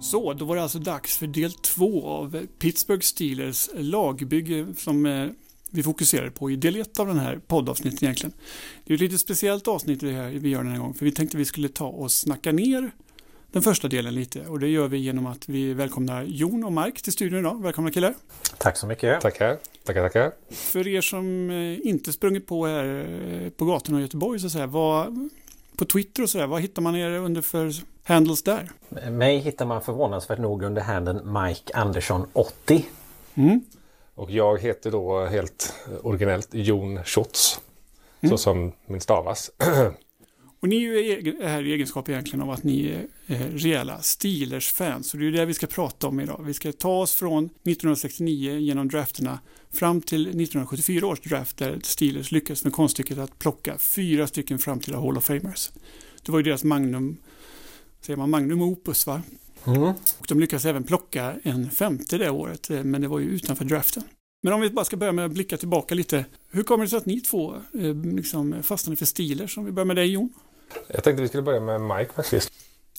[0.00, 5.28] Så, då var det alltså dags för del två av Pittsburgh Steelers lagbygge som eh,
[5.70, 8.32] vi fokuserade på i del ett av den här poddavsnittet egentligen.
[8.84, 11.12] Det är ett lite speciellt avsnitt det här vi gör den här gången för vi
[11.12, 12.90] tänkte vi skulle ta och snacka ner
[13.52, 17.02] den första delen lite och det gör vi genom att vi välkomnar Jon och Mark
[17.02, 17.62] till studion idag.
[17.62, 18.14] Välkomna killar!
[18.58, 19.20] Tack så mycket!
[19.20, 19.58] Tackar!
[19.84, 20.32] Tackar, tackar!
[20.50, 22.84] För er som eh, inte sprungit på här
[23.44, 25.28] eh, på gatorna i Göteborg så att säga, vad,
[25.80, 27.72] på Twitter och sådär, vad hittar man er under för
[28.04, 28.70] handles där?
[29.10, 32.86] Mig hittar man förvånansvärt nog under handeln Mike Andersson 80.
[33.34, 33.60] Mm.
[34.14, 37.60] Och jag heter då helt originellt Jon Schutz.
[38.20, 38.30] Mm.
[38.30, 39.50] Så som min stavas.
[40.60, 43.06] Och ni är ju här i egenskap egentligen av att ni är
[43.56, 45.14] rejäla Steelers-fans.
[45.14, 46.42] Och det är det vi ska prata om idag.
[46.46, 49.38] Vi ska ta oss från 1969 genom drafterna
[49.72, 54.98] fram till 1974 års draft där Steelers lyckades med konststycket att plocka fyra stycken framtida
[54.98, 55.70] Hall of Famers.
[56.22, 57.16] Det var ju deras magnum,
[58.00, 59.22] säger man magnum opus va?
[59.64, 59.82] Mm.
[60.18, 63.64] Och de lyckades även plocka en femte det året, eh, men det var ju utanför
[63.64, 64.02] draften.
[64.42, 66.24] Men om vi bara ska börja med att blicka tillbaka lite.
[66.50, 69.58] Hur kommer det sig att ni två eh, liksom fastnade för Steelers?
[69.58, 70.32] Om vi börjar med dig Jon?
[70.88, 72.52] Jag tänkte vi skulle börja med Mike faktiskt.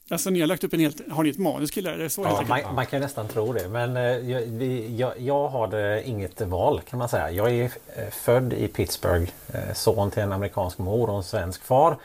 [0.10, 1.98] Alltså ni har lagt upp en helt, har ni ett manus killar?
[1.98, 3.70] Det så ja, man, man, kan nästan tro det.
[3.70, 7.32] Men eh, jag, vi, jag, jag har inget val kan man säga.
[7.32, 9.32] Jag är eh, född i Pittsburgh.
[9.54, 11.98] Eh, son till en amerikansk mor och en svensk far.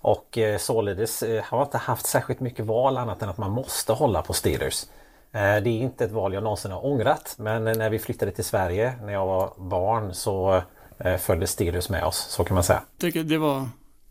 [0.00, 3.50] Och eh, således eh, har jag inte haft särskilt mycket val annat än att man
[3.50, 4.86] måste hålla på Steelers.
[5.32, 7.34] Eh, det är inte ett val jag någonsin har ångrat.
[7.38, 10.62] Men när vi flyttade till Sverige när jag var barn så
[10.98, 12.26] eh, följde Steelers med oss.
[12.30, 12.82] Så kan man säga.
[13.24, 13.68] Det var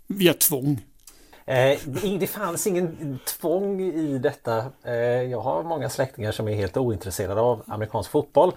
[0.08, 0.82] via tvång.
[1.46, 1.80] Eh,
[2.20, 4.66] det fanns ingen tvång i detta.
[4.84, 8.52] Eh, jag har många släktingar som är helt ointresserade av amerikansk fotboll.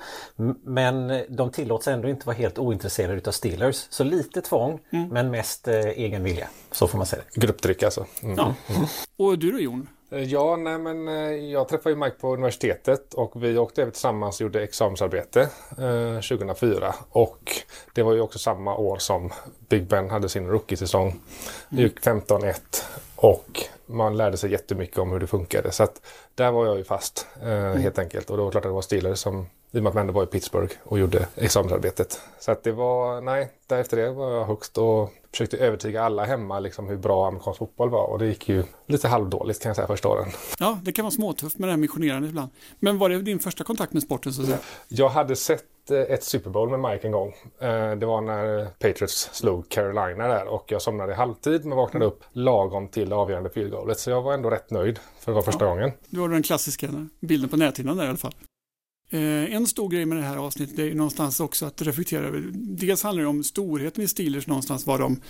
[0.63, 3.87] Men de tillåts ändå inte vara helt ointresserade utav Steelers.
[3.91, 5.09] Så lite tvång mm.
[5.09, 6.49] men mest eh, egen vilja.
[6.71, 7.41] Så får man säga det.
[7.41, 8.07] Grupptryck alltså.
[8.23, 8.37] Mm.
[8.37, 8.55] Ja.
[8.75, 8.87] Mm.
[9.17, 9.89] Och du då Jon?
[10.09, 11.07] Ja, nej men
[11.51, 15.41] jag träffade ju Mike på universitetet och vi åkte över tillsammans och gjorde examensarbete
[15.71, 16.95] eh, 2004.
[17.11, 17.53] Och
[17.95, 19.33] det var ju också samma år som
[19.69, 21.21] Big Ben hade sin rookie-säsong.
[21.69, 22.55] Det gick 15-1
[23.17, 25.73] och man lärde sig jättemycket om hur det funkade.
[25.73, 26.01] Så att
[26.35, 27.81] där var jag ju fast eh, mm.
[27.81, 28.31] helt enkelt.
[28.31, 30.01] Och då var det klart att det var Steelers som i och med att vi
[30.01, 32.21] ändå var i Pittsburgh och gjorde examensarbetet.
[32.41, 36.61] Så att det var, nej, därefter det var jag högst och försökte övertyga alla hemma
[36.61, 38.07] liksom hur bra amerikansk fotboll var.
[38.07, 40.29] Och det gick ju lite halvdåligt kan jag säga första åren.
[40.59, 42.51] Ja, det kan vara småtufft med det här missionerandet ibland.
[42.79, 44.59] Men var det din första kontakt med sporten så att säga?
[44.89, 47.35] Jag hade sett Eh, ett Super Bowl med Mike en gång.
[47.61, 52.07] Eh, det var när Patriots slog Carolina där och jag somnade i halvtid men vaknade
[52.07, 53.99] upp lagom till det avgörande fyrgålet.
[53.99, 55.93] Så jag var ändå rätt nöjd för att vara första ja, gången.
[56.09, 56.89] Du har den klassiska
[57.21, 58.35] bilden på näthinnan där i alla fall.
[59.11, 62.51] Eh, en stor grej med det här avsnittet är ju någonstans också att reflektera över.
[62.53, 65.21] Dels handlar det om storheten i Steelers någonstans, vad de,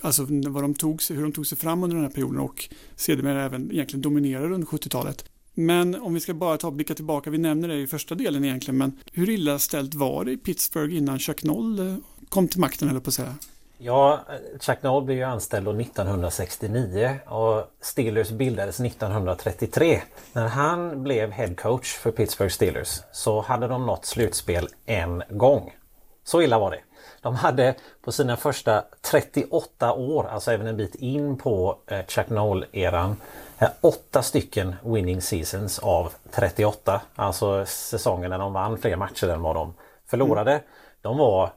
[0.00, 2.68] alltså vad de tog sig, hur de tog sig fram under den här perioden och
[2.96, 5.24] sedermera även egentligen dominerade under 70-talet.
[5.54, 8.44] Men om vi ska bara ta och blicka tillbaka, vi nämner det i första delen
[8.44, 11.96] egentligen, men hur illa ställt var det i Pittsburgh innan Chuck Noll eh,
[12.28, 13.34] kom till makten, eller på att säga?
[13.78, 14.20] Ja,
[14.60, 20.02] Chuck Noll blev ju anställd 1969 och Steelers bildades 1933.
[20.32, 25.74] När han blev head coach för Pittsburgh Steelers så hade de nått slutspel en gång.
[26.24, 26.80] Så illa var det.
[27.20, 32.28] De hade på sina första 38 år, alltså även en bit in på eh, Chuck
[32.28, 33.16] Noll-eran,
[33.80, 37.00] åtta stycken winning seasons av 38.
[37.16, 39.74] Alltså säsongen när de vann fler matcher än vad de
[40.06, 40.50] förlorade.
[40.52, 40.62] Mm.
[41.00, 41.50] De var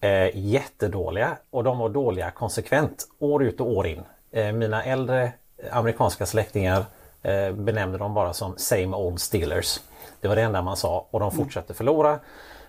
[0.00, 4.02] eh, jättedåliga och de var dåliga konsekvent år ut och år in.
[4.32, 5.32] Eh, mina äldre
[5.70, 6.84] amerikanska släktingar
[7.22, 9.80] eh, benämnde dem bara som same old Steelers.
[10.20, 12.18] Det var det enda man sa och de fortsatte förlora.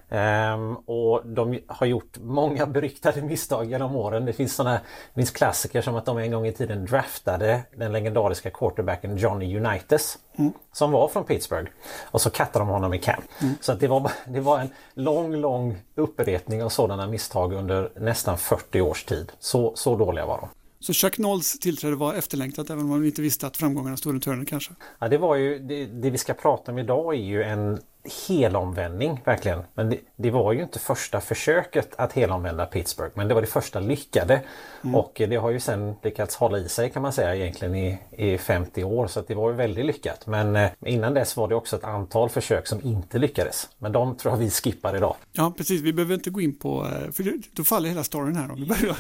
[0.09, 4.25] Um, och de har gjort många beryktade misstag genom åren.
[4.25, 4.79] Det finns sådana
[5.15, 10.17] finns klassiker som att de en gång i tiden draftade den legendariska quarterbacken Johnny Unitas.
[10.35, 10.53] Mm.
[10.73, 11.71] Som var från Pittsburgh.
[12.03, 13.25] Och så kattade de honom i camp.
[13.41, 13.53] Mm.
[13.61, 18.37] Så att det, var, det var en lång, lång upprepning av sådana misstag under nästan
[18.37, 19.31] 40 års tid.
[19.39, 20.49] Så, så dåliga var de.
[20.79, 24.25] Så Chuck Nolls tillträde var efterlängtat även om man inte visste att framgångarna stod runt
[24.25, 24.73] hörnet kanske?
[24.99, 27.79] Ja, det var ju det, det vi ska prata om idag är ju en
[28.27, 29.63] helomvändning verkligen.
[29.73, 33.47] Men det, det, var ju inte första försöket att helomvända Pittsburgh men det var det
[33.47, 34.41] första lyckade.
[34.83, 34.95] Mm.
[34.95, 38.37] Och det har ju sen lyckats hålla i sig kan man säga egentligen i, i
[38.37, 40.27] 50 år så det var ju väldigt lyckat.
[40.27, 43.69] Men eh, innan dess var det också ett antal försök som inte lyckades.
[43.77, 45.15] Men de tror jag vi skippar idag.
[45.31, 48.51] Ja precis, vi behöver inte gå in på, eh, för då faller hela storyn här
[48.51, 48.97] om vi börjar.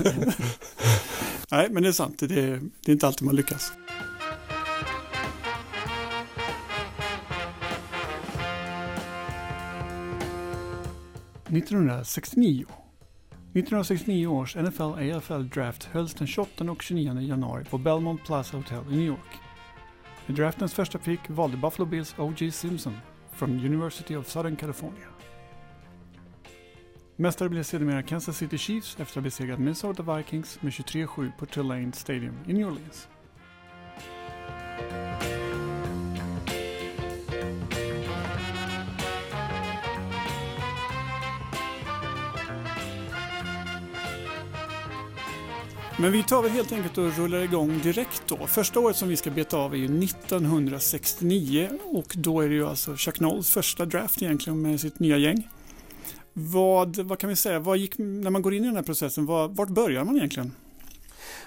[1.51, 3.71] Nej men det är sant, det, det är inte alltid man lyckas.
[11.47, 12.65] 1969.
[13.53, 18.95] 1969 års NFL-AFL Draft hölls den 28 och 29 januari på Belmont Plaza Hotel i
[18.95, 19.39] New York.
[20.27, 22.51] I draftens första pick valde Buffalo Bills O.J.
[22.51, 22.97] Simpson
[23.31, 25.07] från University of Southern California.
[27.15, 31.45] Mästare blev sedermera Kansas City Chiefs efter att ha besegrat Minnesota Vikings med 23-7 på
[31.45, 33.07] Tulane Stadium i New Orleans.
[45.99, 48.47] Men vi tar väl helt enkelt och rullar igång direkt då.
[48.47, 52.67] Första året som vi ska beta av är ju 1969 och då är det ju
[52.67, 55.47] alltså Chuck Knowles första draft egentligen med sitt nya gäng.
[56.33, 59.25] Vad, vad kan vi säga, vad gick, när man går in i den här processen,
[59.25, 60.51] vad, vart börjar man egentligen?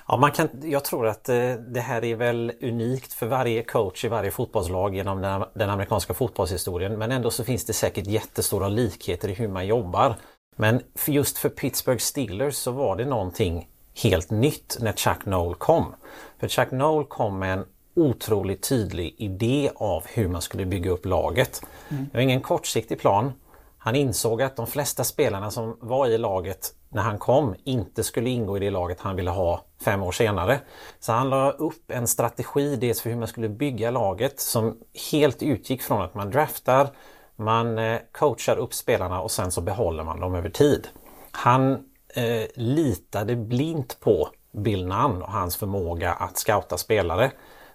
[0.08, 4.04] Ja, man kan, jag tror att eh, det här är väl unikt för varje coach
[4.04, 6.98] i varje fotbollslag genom den, den amerikanska fotbollshistorien.
[6.98, 10.14] Men ändå så finns det säkert jättestora likheter i hur man jobbar.
[10.56, 13.68] Men just för Pittsburgh Steelers så var det någonting
[14.02, 15.94] helt nytt när Chuck Noll kom.
[16.40, 17.64] För Chuck Noll kom med en
[17.96, 21.62] otroligt tydlig idé av hur man skulle bygga upp laget.
[21.88, 22.04] Mm.
[22.12, 23.32] Det var ingen kortsiktig plan.
[23.78, 28.30] Han insåg att de flesta spelarna som var i laget när han kom inte skulle
[28.30, 30.60] ingå i det laget han ville ha fem år senare.
[31.00, 34.78] Så han la upp en strategi dels för hur man skulle bygga laget som
[35.12, 36.88] helt utgick från att man draftar,
[37.36, 40.88] man eh, coachar upp spelarna och sen så behåller man dem över tid.
[41.30, 47.30] Han eh, litade blint på Bill Nunn och hans förmåga att scouta spelare.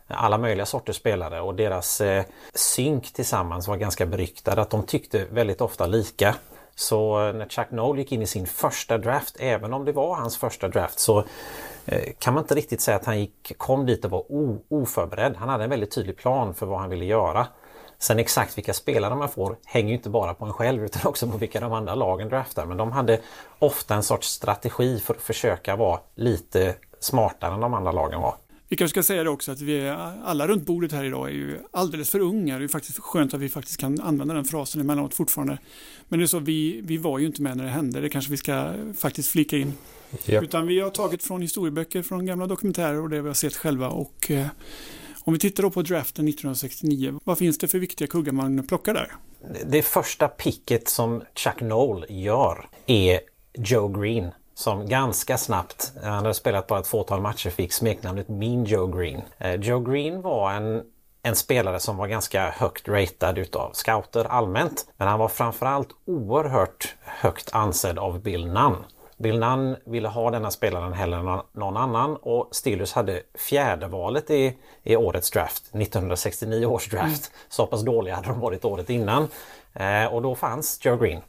[0.07, 2.23] Alla möjliga sorters spelare och deras eh,
[2.53, 4.61] synk tillsammans var ganska beryktad.
[4.61, 6.35] Att de tyckte väldigt ofta lika.
[6.75, 10.15] Så eh, när Chuck Noll gick in i sin första draft, även om det var
[10.15, 11.23] hans första draft, så
[11.85, 14.23] eh, kan man inte riktigt säga att han gick, kom dit och var
[14.69, 15.35] oförberedd.
[15.35, 17.47] Han hade en väldigt tydlig plan för vad han ville göra.
[17.99, 21.37] Sen exakt vilka spelare man får hänger inte bara på en själv utan också på
[21.37, 22.65] vilka de andra lagen draftar.
[22.65, 23.21] Men de hade
[23.59, 28.35] ofta en sorts strategi för att försöka vara lite smartare än de andra lagen var.
[28.67, 31.33] Vi kanske ska säga det också att vi är, alla runt bordet här idag är
[31.33, 32.57] ju alldeles för unga.
[32.59, 35.57] Det är faktiskt skönt att vi faktiskt kan använda den frasen emellanåt fortfarande.
[36.07, 38.01] Men det är så, vi, vi var ju inte med när det hände.
[38.01, 39.73] Det kanske vi ska faktiskt flika in.
[40.27, 40.43] Yep.
[40.43, 43.89] Utan vi har tagit från historieböcker, från gamla dokumentärer och det vi har sett själva.
[43.89, 44.47] Och eh,
[45.25, 48.93] om vi tittar då på draften 1969, vad finns det för viktiga kuggar man plockar
[48.93, 49.11] där?
[49.65, 53.19] Det första picket som Chuck Noll gör är
[53.53, 58.63] Joe Green som ganska snabbt, han hade spelat bara ett fåtal matcher, fick smeknamnet Mean
[58.63, 59.21] Joe Green.
[59.37, 60.83] Eh, Joe Green var en,
[61.21, 64.87] en spelare som var ganska högt ratad utav scouter allmänt.
[64.97, 68.75] Men han var framförallt oerhört högt ansedd av Bill Nunn.
[69.17, 74.29] Bill Nunn ville ha denna spelaren hellre än någon annan och Steelers hade fjärde valet
[74.29, 77.31] i, i årets draft, 1969 års draft.
[77.31, 77.45] Mm.
[77.49, 79.27] Så pass dåliga hade de varit året innan.
[79.73, 81.21] Eh, och då fanns Joe Green.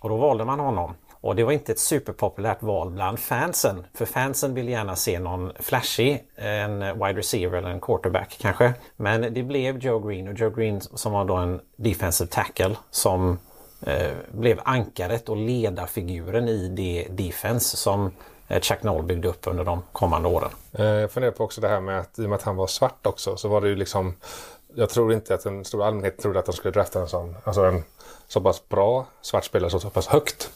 [0.00, 0.94] Och då valde man honom.
[1.20, 3.86] Och det var inte ett superpopulärt val bland fansen.
[3.94, 8.74] För fansen vill gärna se någon flashy, en wide receiver eller en quarterback kanske.
[8.96, 13.38] Men det blev Joe Green och Joe Green som var då en defensive tackle som
[13.82, 18.10] Eh, blev ankaret och ledarfiguren i det defense som
[18.48, 20.50] eh, Chuck Noll byggde upp under de kommande åren.
[20.72, 22.66] Eh, jag funderar på också det här med att i och med att han var
[22.66, 24.14] svart också så var det ju liksom
[24.74, 27.64] jag tror inte att den stora allmänheten trodde att de skulle drafta en sån, alltså
[27.64, 27.84] en
[28.28, 30.50] så pass bra svart spelare så, så pass högt.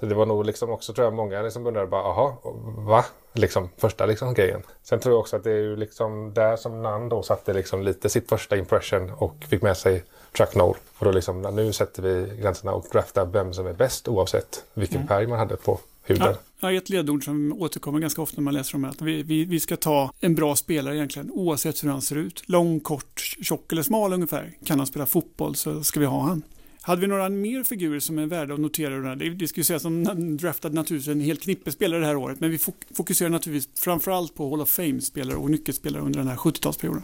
[0.00, 2.38] Så det var nog liksom också tror jag många liksom undrade bara, aha,
[2.76, 3.04] va?
[3.32, 4.62] Liksom första liksom grejen.
[4.82, 7.82] Sen tror jag också att det är ju liksom där som Nan då satte liksom
[7.82, 10.04] lite sitt första impression och fick med sig
[10.38, 10.76] Chuck Noll.
[10.98, 14.96] Och då liksom, nu sätter vi gränserna och draftar vem som är bäst oavsett vilken
[14.96, 15.08] mm.
[15.08, 16.34] färg man hade på huden.
[16.60, 18.88] Ja, ett ledord som återkommer ganska ofta när man läser om det.
[18.88, 22.42] Att vi, vi, vi ska ta en bra spelare egentligen oavsett hur han ser ut.
[22.46, 24.52] Lång, kort, tjock eller smal ungefär.
[24.64, 26.42] Kan han spela fotboll så ska vi ha han.
[26.80, 29.14] Hade vi några mer figurer som är värda att notera?
[29.14, 32.40] Det, det ska ju sägas som draftade naturligtvis en hel knippe spelare det här året.
[32.40, 32.58] Men vi
[32.94, 37.02] fokuserar naturligtvis framförallt på Hall of Fame-spelare och nyckelspelare under den här 70-talsperioden.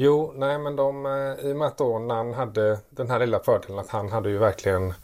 [0.00, 3.40] Jo, nej men de, eh, i och med att då Nan hade den här lilla
[3.40, 4.94] fördelen att han hade ju verkligen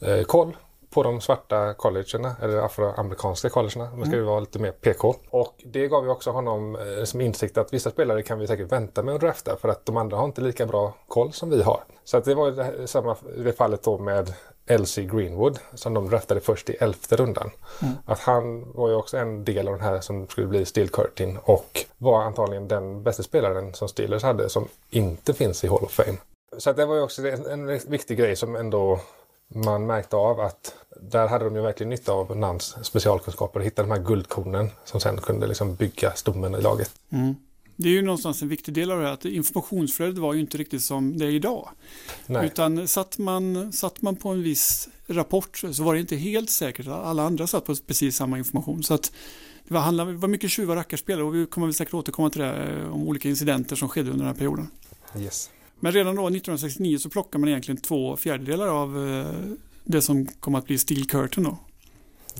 [0.00, 0.56] eh, koll
[0.90, 3.90] på de svarta collegena, eller afroamerikanska collegena.
[3.90, 4.26] Man ska ju mm.
[4.26, 5.14] vara lite mer PK.
[5.30, 8.72] Och det gav ju också honom eh, som insikt att vissa spelare kan vi säkert
[8.72, 11.62] vänta med att drafta för att de andra har inte lika bra koll som vi
[11.62, 11.84] har.
[12.04, 14.34] Så att det var ju det, samma det fallet då med
[14.66, 17.50] Elsie Greenwood som de draftade först i elfte rundan.
[17.82, 17.94] Mm.
[18.04, 21.38] Att han var ju också en del av den här som skulle bli Steel Curtin
[21.44, 25.92] och var antagligen den bästa spelaren som Steelers hade som inte finns i Hall of
[25.92, 26.18] Fame.
[26.58, 29.00] Så det var ju också en, en viktig grej som ändå
[29.54, 33.82] man märkte av att där hade de ju verkligen nytta av Nans specialkunskaper och hitta
[33.82, 36.90] de här guldkornen som sen kunde liksom bygga stommen i laget.
[37.12, 37.34] Mm.
[37.76, 40.58] Det är ju någonstans en viktig del av det här att informationsflödet var ju inte
[40.58, 41.68] riktigt som det är idag.
[42.26, 42.46] Nej.
[42.46, 46.86] Utan satt man, satt man på en viss rapport så var det inte helt säkert
[46.86, 48.82] att alla andra satt på precis samma information.
[48.82, 49.12] Så att
[49.68, 52.30] det var, handlade, det var mycket tjuvar och rackarspel och vi kommer väl säkert återkomma
[52.30, 54.70] till det om olika incidenter som skedde under den här perioden.
[55.18, 55.50] Yes.
[55.80, 60.58] Men redan då 1969 så plockar man egentligen två fjärdedelar av eh, det som kommer
[60.58, 61.58] att bli Steel Curtain då.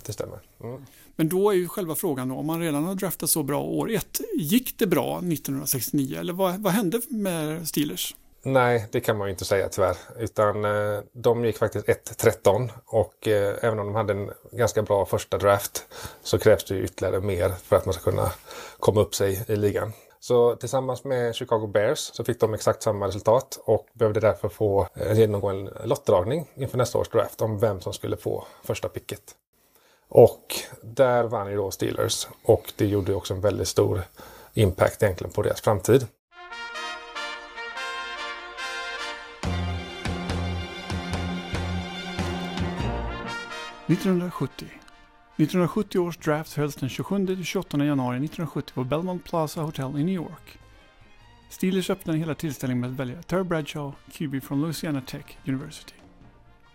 [0.07, 0.39] Det stämmer.
[0.61, 0.83] Mm.
[1.17, 3.91] Men då är ju själva frågan då, om man redan har draftat så bra år
[3.91, 8.15] ett, gick det bra 1969 eller vad, vad hände med Steelers?
[8.45, 9.97] Nej, det kan man ju inte säga tyvärr.
[10.19, 15.07] Utan eh, de gick faktiskt 1-13 och eh, även om de hade en ganska bra
[15.07, 15.87] första draft
[16.23, 18.33] så krävs det ju ytterligare mer för att man ska kunna
[18.79, 19.93] komma upp sig i ligan.
[20.21, 24.89] Så tillsammans med Chicago Bears så fick de exakt samma resultat och behövde därför få
[24.95, 29.23] eh, genomgå en lottdragning inför nästa års draft om vem som skulle få första picket.
[30.15, 34.03] Och där vann ju då Steelers och det gjorde också en väldigt stor
[34.55, 36.07] impact egentligen på deras framtid.
[43.87, 44.65] –1970.
[45.37, 50.59] 1970 års draft hölls den 27-28 januari 1970 på Belmont Plaza Hotel i New York.
[51.51, 55.95] Steelers öppnade hela tillställningen med att välja Terry Bradshaw, QB från Louisiana Tech University.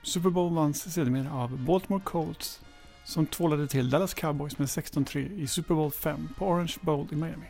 [0.03, 2.61] Super Bowl vanns sedermera av Baltimore Colts
[3.07, 7.15] som tvålade till Dallas Cowboys med 16-3 i Super Bowl 5 på Orange Bowl i
[7.15, 7.45] Miami.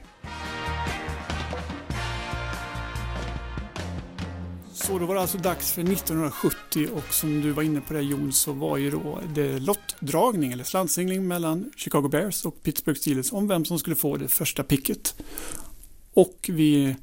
[4.73, 8.01] Så då var det alltså dags för 1970 och som du var inne på det
[8.01, 13.33] Jon så var ju då det lottdragning eller slantsingling mellan Chicago Bears och Pittsburgh Steelers
[13.33, 15.15] om vem som skulle få det första picket.
[16.13, 16.95] Och vi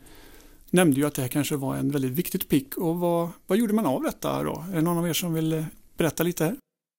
[0.71, 3.73] nämnde ju att det här kanske var en väldigt viktigt pick och vad, vad gjorde
[3.73, 4.65] man av detta då?
[4.71, 5.65] Är det någon av er som vill
[5.97, 6.45] berätta lite?
[6.45, 6.57] Här?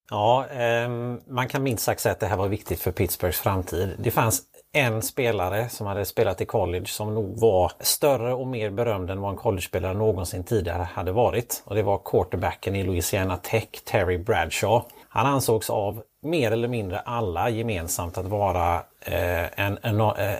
[0.09, 0.89] Ja, eh,
[1.27, 3.95] man kan minst sagt säga att det här var viktigt för Pittsburghs framtid.
[3.97, 4.41] Det fanns
[4.73, 9.21] en spelare som hade spelat i college som nog var större och mer berömd än
[9.21, 11.63] vad en college-spelare någonsin tidigare hade varit.
[11.65, 14.85] Och det var quarterbacken i Louisiana Tech, Terry Bradshaw.
[15.09, 20.35] Han ansågs av mer eller mindre alla gemensamt att vara eh, en, en eh,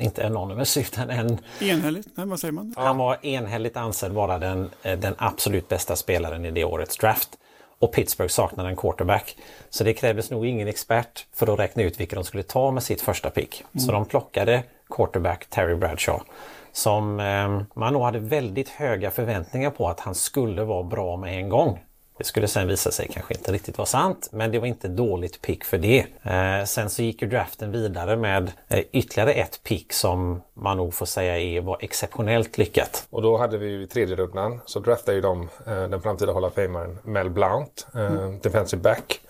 [0.00, 1.38] inte anonymous utan en...
[1.60, 2.08] Enhälligt?
[2.14, 2.74] Nej, vad säger man?
[2.76, 7.28] Han var enhälligt ansedd vara den, eh, den absolut bästa spelaren i det årets draft
[7.78, 9.36] och Pittsburgh saknade en quarterback.
[9.70, 12.82] Så det krävdes nog ingen expert för att räkna ut vilka de skulle ta med
[12.82, 13.64] sitt första pick.
[13.74, 13.86] Mm.
[13.86, 16.24] Så de plockade quarterback Terry Bradshaw
[16.72, 21.38] som eh, man nog hade väldigt höga förväntningar på att han skulle vara bra med
[21.38, 21.78] en gång.
[22.18, 25.42] Det skulle sen visa sig kanske inte riktigt vara sant, men det var inte dåligt
[25.42, 26.06] pick för det.
[26.22, 30.94] Eh, sen så gick ju draften vidare med eh, ytterligare ett pick som man nog
[30.94, 33.06] får säga är, var exceptionellt lyckat.
[33.10, 36.32] Och då hade vi ju i tredje rundan så draftade ju de eh, den framtida
[36.32, 38.38] Hall of Famern Mel Blount, eh, mm.
[38.40, 39.20] defensive back.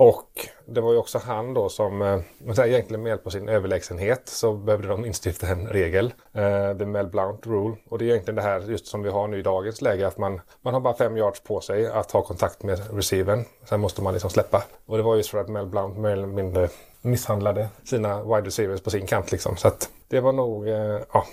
[0.00, 3.48] Och det var ju också han då som, eh, säger, egentligen med hjälp av sin
[3.48, 6.12] överlägsenhet så behövde de instifta en regel.
[6.32, 7.76] Eh, the Mel Blount Rule.
[7.88, 10.18] Och det är egentligen det här just som vi har nu i dagens läge att
[10.18, 13.44] man, man har bara fem yards på sig att ha kontakt med receiven.
[13.64, 14.64] Sen måste man liksom släppa.
[14.86, 16.68] Och det var just för att Mel Blount mer eller mindre
[17.00, 19.56] misshandlade sina wide receivers på sin kant liksom.
[19.56, 21.26] Så att det var nog, eh, ja.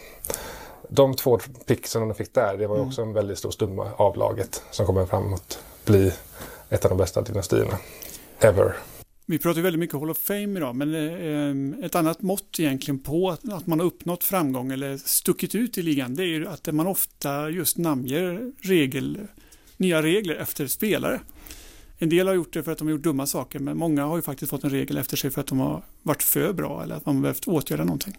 [0.89, 2.87] De två picksen de fick där, det var ju mm.
[2.87, 6.13] också en väldigt stor stumma av laget som kommer framåt bli
[6.69, 7.77] ett av de bästa dynastierna
[8.43, 8.75] ever.
[9.25, 13.29] Vi pratar väldigt mycket Hall of Fame idag, men ehm, ett annat mått egentligen på
[13.29, 16.87] att, man har uppnått framgång eller stuckit ut i ligan, det är ju att man
[16.87, 19.27] ofta just namnger regel,
[19.77, 21.19] nya regler efter spelare.
[21.97, 24.15] En del har gjort det för att de har gjort dumma saker, men många har
[24.15, 26.95] ju faktiskt fått en regel efter sig för att de har varit för bra eller
[26.95, 28.17] att man har behövt åtgärda någonting.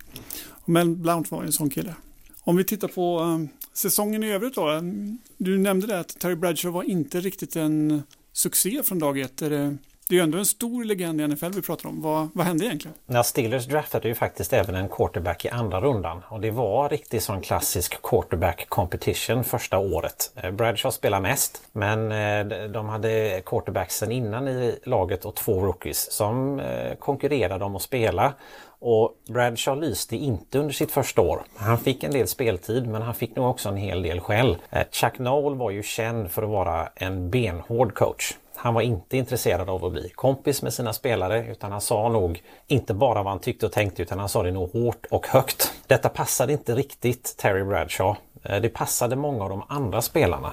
[0.65, 1.95] Men Blount var en sån kille.
[2.41, 4.69] Om vi tittar på ehm, säsongen i övrigt då.
[4.69, 9.43] Ehm, du nämnde det att Terry Bradshaw var inte riktigt en succé från dag ett.
[9.43, 9.77] Är det,
[10.09, 12.03] det är ju ändå en stor legend i NFL vi pratar om.
[12.03, 12.95] Vad, vad hände egentligen?
[13.07, 17.23] Ja, Steelers draftade ju faktiskt även en quarterback i andra rundan och det var riktigt
[17.23, 20.33] sån klassisk quarterback competition första året.
[20.37, 26.13] Eh, Bradshaw spelade mest men eh, de hade quarterbacksen innan i laget och två rookies
[26.13, 28.33] som eh, konkurrerade om att spela.
[28.81, 31.43] Och Bradshaw lyste inte under sitt första år.
[31.57, 34.57] Han fick en del speltid men han fick nog också en hel del skäll.
[34.71, 38.35] Eh, Chuck Noll var ju känd för att vara en benhård coach.
[38.55, 42.43] Han var inte intresserad av att bli kompis med sina spelare utan han sa nog
[42.67, 45.73] inte bara vad han tyckte och tänkte utan han sa det nog hårt och högt.
[45.87, 48.19] Detta passade inte riktigt Terry Bradshaw.
[48.43, 50.53] Eh, det passade många av de andra spelarna.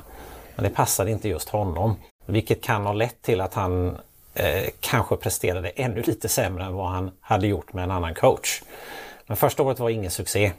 [0.56, 1.96] Men det passade inte just honom.
[2.26, 3.98] Vilket kan ha lett till att han
[4.36, 8.62] eh, kanske presterade ännu lite sämre än vad han hade gjort med en annan coach.
[9.28, 10.52] Men första året var ingen succé.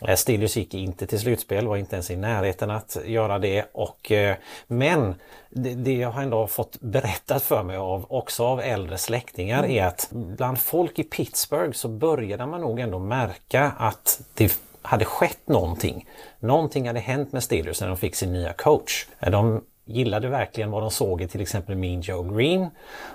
[0.00, 3.64] Eh, Steelers gick inte till slutspel, var inte ens i närheten att göra det.
[3.72, 4.36] Och, eh,
[4.66, 5.14] men
[5.50, 9.70] det, det jag har ändå fått berättat för mig av, också av äldre släktingar, mm.
[9.70, 15.04] är att bland folk i Pittsburgh så började man nog ändå märka att det hade
[15.04, 16.08] skett någonting.
[16.38, 19.06] Någonting hade hänt med Steelers när de fick sin nya coach.
[19.20, 22.70] De gillade verkligen vad de såg i till exempel Mean Joe Green.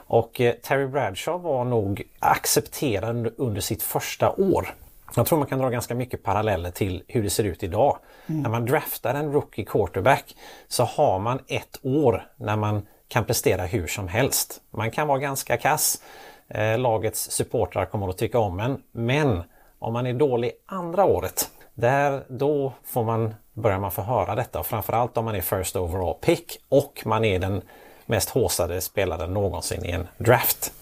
[0.07, 4.67] Och Terry Bradshaw var nog accepterad under sitt första år
[5.15, 7.97] Jag tror man kan dra ganska mycket paralleller till hur det ser ut idag.
[8.27, 8.41] Mm.
[8.41, 10.35] När man draftar en rookie quarterback
[10.67, 14.61] så har man ett år när man kan prestera hur som helst.
[14.71, 16.01] Man kan vara ganska kass.
[16.47, 18.83] Eh, lagets supportrar kommer att tycka om en.
[18.91, 19.43] Men
[19.79, 24.59] om man är dålig andra året, där då får man, börjar man få höra detta.
[24.59, 27.61] Och framförallt om man är first overall pick och man är den
[28.05, 30.73] mest håsade spelaren någonsin i en draft.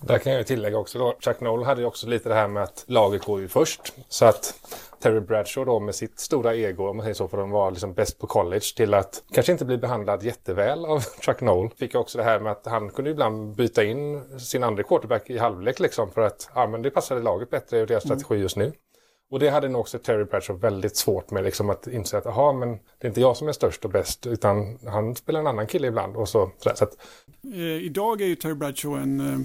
[0.00, 2.62] Där kan jag tillägga också då, Chuck Noll hade ju också lite det här med
[2.62, 3.94] att laget går ju först.
[4.08, 4.54] Så att
[5.02, 7.94] Terry Bradshaw då med sitt stora ego, om man säger så, för att vara liksom
[7.94, 11.70] bäst på college, till att kanske inte bli behandlad jätteväl av Chuck Noll.
[11.76, 15.38] Fick också det här med att han kunde ibland byta in sin andra quarterback i
[15.38, 18.72] halvlek liksom för att ja, men det passade laget bättre i deras strategi just nu.
[19.32, 22.52] Och det hade nog också Terry Bradshaw väldigt svårt med, liksom att inse att aha,
[22.52, 25.66] men det är inte jag som är störst och bäst, utan han spelar en annan
[25.66, 26.16] kille ibland.
[26.16, 26.96] Och så, så, så att...
[27.54, 29.38] eh, idag är ju Terry Bradshaw en eh,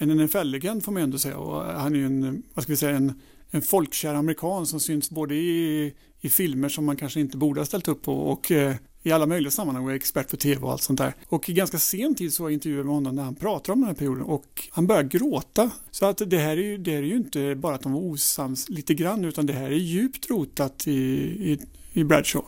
[0.00, 1.36] en NFL-legend får man ändå säga.
[1.38, 4.66] Och eh, han är ju en, eh, vad ska vi säga, en, en folkkär amerikan
[4.66, 8.14] som syns både i, i filmer som man kanske inte borde ha ställt upp på
[8.14, 11.14] och eh, i alla möjliga sammanhang och är expert för tv och allt sånt där.
[11.28, 13.94] Och i ganska sen tid så intervjuade med honom när han pratar om den här
[13.94, 15.70] perioden och han börjar gråta.
[15.90, 18.00] Så att det här är ju, det här är ju inte bara att de var
[18.00, 21.58] osams lite grann utan det här är djupt rotat i, i,
[21.92, 22.44] i Bradshaw.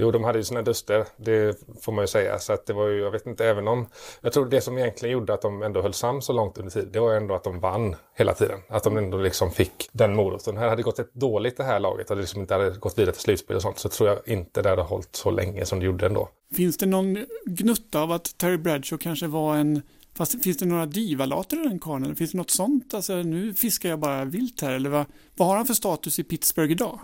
[0.00, 2.38] Jo, de hade ju sina duster, det får man ju säga.
[2.38, 3.86] Så att det var ju, jag vet inte, även om...
[4.20, 6.88] Jag tror det som egentligen gjorde att de ändå höll sams så långt under tid,
[6.92, 8.58] det var ändå att de vann hela tiden.
[8.68, 10.56] Att de ändå liksom fick den moroten.
[10.56, 13.22] Här hade gått ett dåligt det här laget, hade liksom inte hade gått vidare till
[13.22, 16.06] slutspel och sånt, så tror jag inte det hade hållit så länge som det gjorde
[16.06, 16.28] ändå.
[16.56, 19.82] Finns det någon gnutta av att Terry Bradshaw kanske var en
[20.14, 22.16] Fast finns det några divalater i den karln?
[22.16, 22.94] Finns det något sånt?
[22.94, 24.72] Alltså, nu fiskar jag bara vilt här.
[24.72, 27.00] Eller vad, vad har han för status i Pittsburgh idag?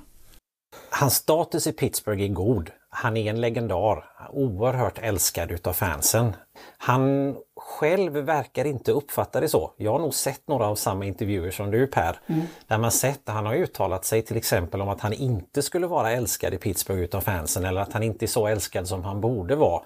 [0.91, 2.71] Hans status i Pittsburgh är god.
[2.99, 6.37] Han är en legendar, oerhört älskad utav fansen.
[6.79, 9.73] Han själv verkar inte uppfatta det så.
[9.77, 12.19] Jag har nog sett några av samma intervjuer som du Per.
[12.27, 12.43] Mm.
[12.67, 16.13] Där man sett, han har uttalat sig till exempel om att han inte skulle vara
[16.13, 19.57] älskad i Pittsburgh utav fansen eller att han inte är så älskad som han borde
[19.57, 19.83] vara.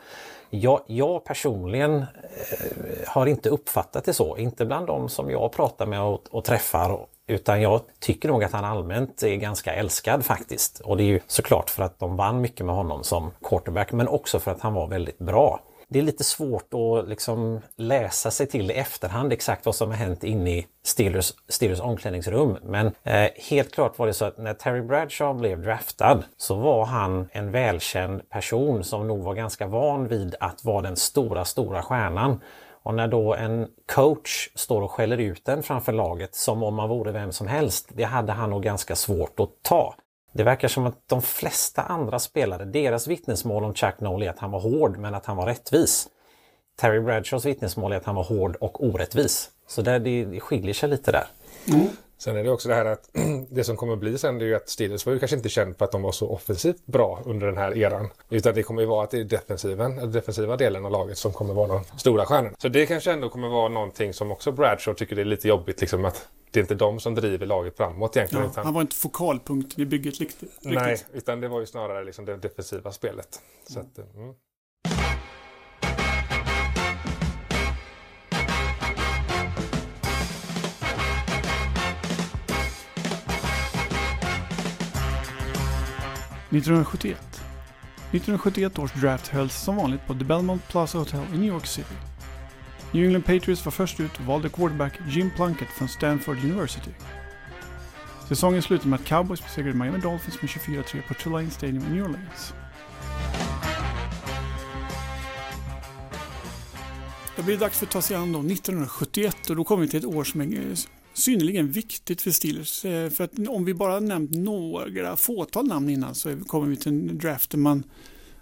[0.51, 2.07] Jag, jag personligen eh,
[3.07, 7.07] har inte uppfattat det så, inte bland de som jag pratar med och, och träffar
[7.31, 10.81] utan jag tycker nog att han allmänt är ganska älskad faktiskt.
[10.81, 14.09] Och det är ju såklart för att de vann mycket med honom som quarterback men
[14.09, 15.61] också för att han var väldigt bra.
[15.93, 19.97] Det är lite svårt att liksom läsa sig till i efterhand exakt vad som har
[19.97, 22.57] hänt inne i Steelers, Steelers omklädningsrum.
[22.63, 26.85] Men eh, helt klart var det så att när Terry Bradshaw blev draftad så var
[26.85, 31.83] han en välkänd person som nog var ganska van vid att vara den stora, stora
[31.83, 32.41] stjärnan.
[32.83, 36.89] Och när då en coach står och skäller ut den framför laget som om man
[36.89, 39.95] vore vem som helst, det hade han nog ganska svårt att ta.
[40.33, 44.39] Det verkar som att de flesta andra spelare, deras vittnesmål om Chuck Noll är att
[44.39, 46.09] han var hård men att han var rättvis.
[46.77, 49.51] Terry Bradshaws vittnesmål är att han var hård och orättvis.
[49.67, 51.27] Så där, det, det skiljer sig lite där.
[51.69, 51.87] Mm.
[52.21, 53.11] Sen är det också det här att
[53.51, 55.85] det som kommer bli sen är ju att Steelers var ju kanske inte känd på
[55.85, 58.09] att de var så offensivt bra under den här eran.
[58.31, 61.55] Utan det kommer ju vara att det är defensiven, defensiva delen av laget som kommer
[61.55, 62.57] vara de stora stjärnorna.
[62.59, 65.81] Så det kanske ändå kommer vara någonting som också Bradshaw tycker det är lite jobbigt
[65.81, 68.45] liksom att det är inte de som driver laget framåt egentligen.
[68.45, 68.65] Ja, utan...
[68.65, 70.51] Han var inte fokalpunkten i bygget riktigt.
[70.61, 73.41] Nej, utan det var ju snarare liksom det defensiva spelet.
[73.69, 74.35] Så att, mm.
[86.51, 87.19] 1971.
[88.13, 91.95] 1971 års draft hölls som vanligt på The Belmont Plaza Hotel i New York City.
[92.93, 96.91] New England Patriots var först ut och valde quarterback Jim Plunkett från Stanford University.
[98.29, 102.05] Säsongen slutade med att Cowboys besegrade Miami Dolphins med 24-3 på Tulane Stadium i New
[102.05, 102.55] Orleans.
[107.37, 109.99] Det blir dags för att ta sig an då 1971 och då kommer vi till
[109.99, 110.77] ett år som är eh,
[111.15, 112.85] synnerligen viktigt för Steelers.
[112.85, 116.93] Eh, för att om vi bara nämnt några fåtal namn innan så kommer vi till
[116.93, 117.85] en draft där man,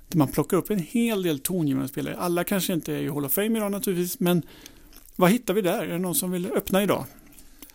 [0.09, 2.17] där man plockar upp en hel del tongivande spelare.
[2.17, 4.43] Alla kanske inte är i Hall of Fame idag naturligtvis, men
[5.17, 5.83] vad hittar vi där?
[5.83, 7.05] Är det någon som vill öppna idag?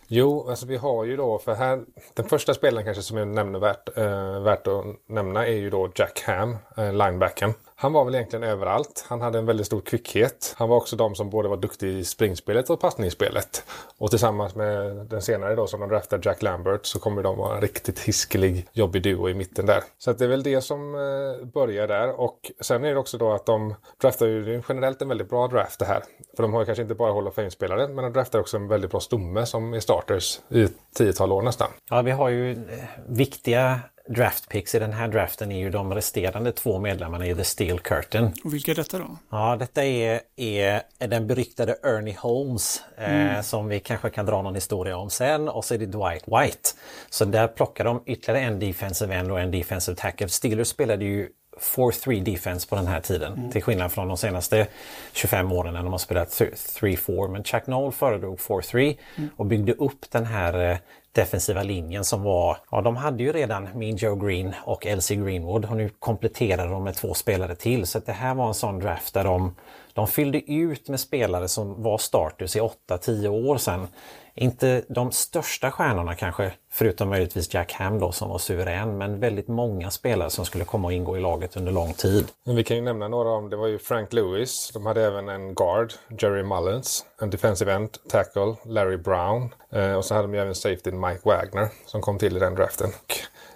[0.08, 3.98] Jo, alltså vi har ju då, för här, den första spelaren kanske som är nämnvärt,
[3.98, 7.54] eh, värt att nämna är ju då Jack Ham, eh, linebacken.
[7.76, 9.04] Han var väl egentligen överallt.
[9.08, 10.54] Han hade en väldigt stor kvickhet.
[10.58, 13.64] Han var också de som både var duktig i springspelet och passningsspelet.
[13.98, 17.54] Och tillsammans med den senare då som de draftade Jack Lambert så kommer de vara
[17.54, 19.82] en riktigt hiskelig jobbig duo i mitten där.
[19.98, 22.20] Så det är väl det som eh, börjar där.
[22.20, 25.78] Och sen är det också då att de draftar ju generellt en väldigt bra draft
[25.78, 26.02] det här.
[26.36, 28.68] För de har ju kanske inte bara Hall of Fame-spelare men de draftar också en
[28.68, 31.68] väldigt bra stomme som är starters i ett tiotal år nästan.
[31.90, 32.56] Ja, vi har ju eh,
[33.08, 37.78] viktiga draftpicks i den här draften är ju de resterande två medlemmarna i The Steel
[37.80, 38.32] Curtain.
[38.44, 39.18] Och vilka är detta då?
[39.30, 43.36] Ja, detta är, är den beryktade Ernie Holmes mm.
[43.36, 46.24] eh, som vi kanske kan dra någon historia om sen och så är det Dwight
[46.26, 46.70] White.
[47.10, 50.28] Så där plockar de ytterligare en defensive end och en defensive tackle.
[50.28, 51.28] Steelers spelade ju
[51.60, 53.32] 4-3 defense på den här tiden.
[53.32, 53.50] Mm.
[53.50, 54.66] Till skillnad från de senaste
[55.12, 57.28] 25 åren när de har spelat 3-4.
[57.28, 59.30] Men Chuck Noll föredrog 4-3 mm.
[59.36, 60.76] och byggde upp den här eh,
[61.14, 65.64] defensiva linjen som var, ja de hade ju redan Mean Joe Green och Elsie Greenwood
[65.64, 67.86] och nu kompletterade de med två spelare till.
[67.86, 69.54] Så det här var en sån draft där de,
[69.92, 73.88] de fyllde ut med spelare som var starters i 8-10 år sedan.
[74.36, 79.48] Inte de största stjärnorna kanske, förutom möjligtvis Jack Ham då som var suverän, men väldigt
[79.48, 82.28] många spelare som skulle komma och ingå i laget under lång tid.
[82.44, 85.28] Men vi kan ju nämna några om, det var ju Frank Lewis, de hade även
[85.28, 90.34] en guard, Jerry Mullins, en defensive end, tackle, Larry Brown eh, och så hade de
[90.34, 92.90] ju även safety Mike Wagner som kom till i den draften.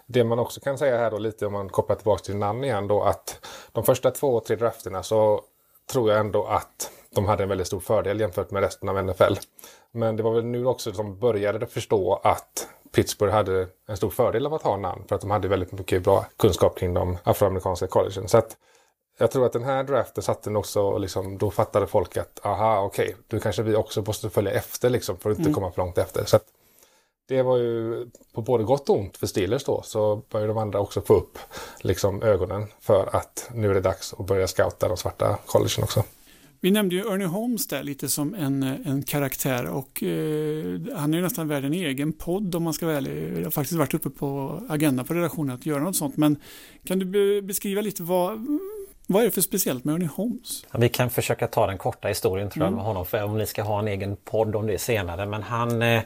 [0.06, 2.88] Det man också kan säga här då lite om man kopplar tillbaka till namn igen
[2.88, 5.40] då att de första två, tre drafterna så
[5.92, 9.34] tror jag ändå att de hade en väldigt stor fördel jämfört med resten av NFL.
[9.92, 14.46] Men det var väl nu också som började förstå att Pittsburgh hade en stor fördel
[14.46, 17.86] av att ha namn för att de hade väldigt mycket bra kunskap kring de afroamerikanska
[17.86, 18.28] collegen.
[18.28, 18.56] Så att
[19.18, 23.04] jag tror att den här draften satte också, liksom, då fattade folk att aha, okej,
[23.04, 25.54] okay, då kanske vi också måste följa efter liksom, för att inte mm.
[25.54, 26.24] komma för långt efter.
[26.24, 26.38] Så
[27.28, 30.80] det var ju på både gott och ont för Steelers då så började de andra
[30.80, 31.38] också få upp
[31.80, 36.04] liksom, ögonen för att nu är det dags att börja scouta de svarta collegen också.
[36.60, 41.18] Vi nämnde ju Ernie Holmes där lite som en, en karaktär och eh, han är
[41.18, 43.38] ju nästan värd en egen podd om man ska vara ärlig.
[43.38, 46.16] Jag har faktiskt varit uppe på agendan på redaktionen att göra något sånt.
[46.16, 46.36] Men
[46.84, 48.46] kan du be beskriva lite vad,
[49.06, 50.66] vad är det för speciellt med Ernie Holmes?
[50.72, 52.76] Ja, vi kan försöka ta den korta historien tror jag mm.
[52.76, 55.26] med honom för om ni ska ha en egen podd om det senare.
[55.26, 56.02] Men han, eh,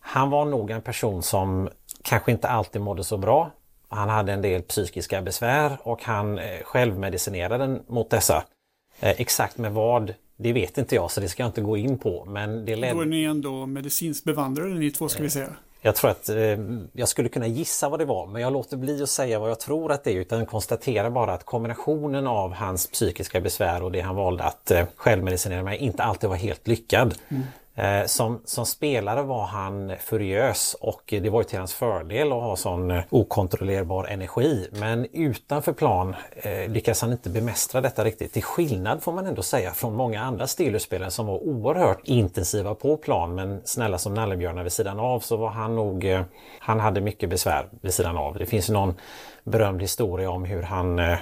[0.00, 1.68] han var nog en person som
[2.02, 3.50] kanske inte alltid mådde så bra.
[3.88, 8.44] Han hade en del psykiska besvär och han eh, självmedicinerade mot dessa.
[9.00, 11.98] Eh, exakt med vad, det vet inte jag så det ska jag inte gå in
[11.98, 12.24] på.
[12.24, 12.96] Men det led...
[12.96, 15.48] Då är ni ändå medicinskt bevandrade ni två ska vi säga.
[15.82, 16.36] Jag tror att eh,
[16.92, 19.60] jag skulle kunna gissa vad det var men jag låter bli att säga vad jag
[19.60, 24.00] tror att det är utan konstaterar bara att kombinationen av hans psykiska besvär och det
[24.00, 27.14] han valde att eh, självmedicinera med inte alltid var helt lyckad.
[27.28, 27.42] Mm.
[27.80, 32.42] Eh, som, som spelare var han furiös och det var ju till hans fördel att
[32.42, 34.68] ha sån eh, okontrollerbar energi.
[34.72, 38.32] Men utanför plan eh, lyckas han inte bemästra detta riktigt.
[38.32, 42.96] Till skillnad får man ändå säga från många andra Steelers-spelare som var oerhört intensiva på
[42.96, 46.22] plan men snälla som nallebjörnar vid sidan av så var han nog, eh,
[46.58, 48.34] han hade mycket besvär vid sidan av.
[48.38, 48.94] Det finns någon
[49.44, 51.18] berömd historia om hur han eh,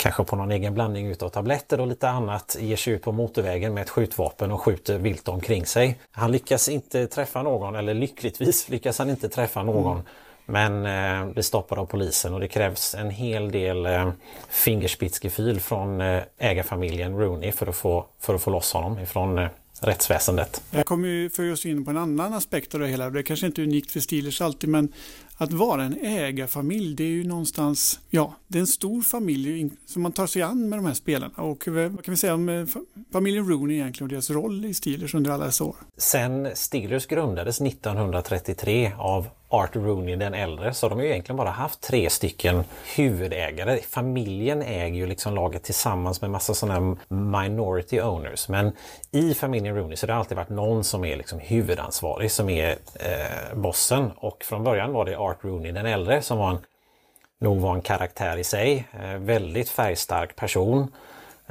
[0.00, 3.74] kanske på någon egen blandning utav tabletter och lite annat, ger sig ut på motorvägen
[3.74, 6.00] med ett skjutvapen och skjuter vilt omkring sig.
[6.10, 9.92] Han lyckas inte träffa någon, eller lyckligtvis lyckas han inte träffa någon.
[9.92, 10.06] Mm.
[10.46, 14.10] Men eh, blir stoppad av polisen och det krävs en hel del eh,
[14.48, 19.48] fingerspitzgefühl från eh, ägarfamiljen Rooney för att få, för att få loss honom ifrån eh,
[19.80, 20.62] rättsväsendet.
[20.70, 23.10] Jag kommer ju för oss in på en annan aspekt av det hela.
[23.10, 24.92] Det är kanske inte är unikt för Steelers alltid men
[25.40, 30.02] att vara en ägarfamilj det är ju någonstans, ja, det är en stor familj som
[30.02, 31.34] man tar sig an med de här spelarna.
[31.36, 32.66] Och eh, vad kan vi säga om eh,
[33.12, 35.76] familjen Rooney egentligen och deras roll i Steelers under alla dessa år?
[35.96, 41.50] Sen Steelers grundades 1933 av Art Rooney den äldre så har de ju egentligen bara
[41.50, 42.64] haft tre stycken
[42.96, 43.78] huvudägare.
[43.78, 48.48] Familjen äger ju liksom laget tillsammans med massa sådana minority owners.
[48.48, 48.72] Men
[49.10, 52.70] i familjen Rooney så har det alltid varit någon som är liksom huvudansvarig som är
[52.94, 54.10] eh, bossen.
[54.16, 56.58] Och från början var det Art Rooney den äldre som var en,
[57.40, 58.88] nog var en karaktär i sig.
[59.02, 60.92] Eh, väldigt färgstark person.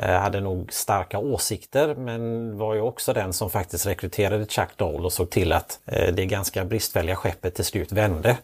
[0.02, 5.06] Eh, hade nog starka åsikter men var ju också den som faktiskt rekryterade Chuck Dole
[5.06, 8.38] och såg till att eh, det ganska bristfälliga skeppet till slut vände.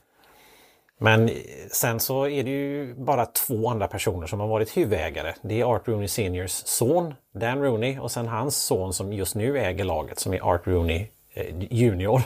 [0.97, 1.35] Men eh,
[1.71, 5.33] sen så är det ju bara två andra personer som har varit huvudägare.
[5.41, 9.59] Det är Art Rooney Seniors son Dan Rooney och sen hans son som just nu
[9.59, 12.21] äger laget som är Art Rooney eh, Junior.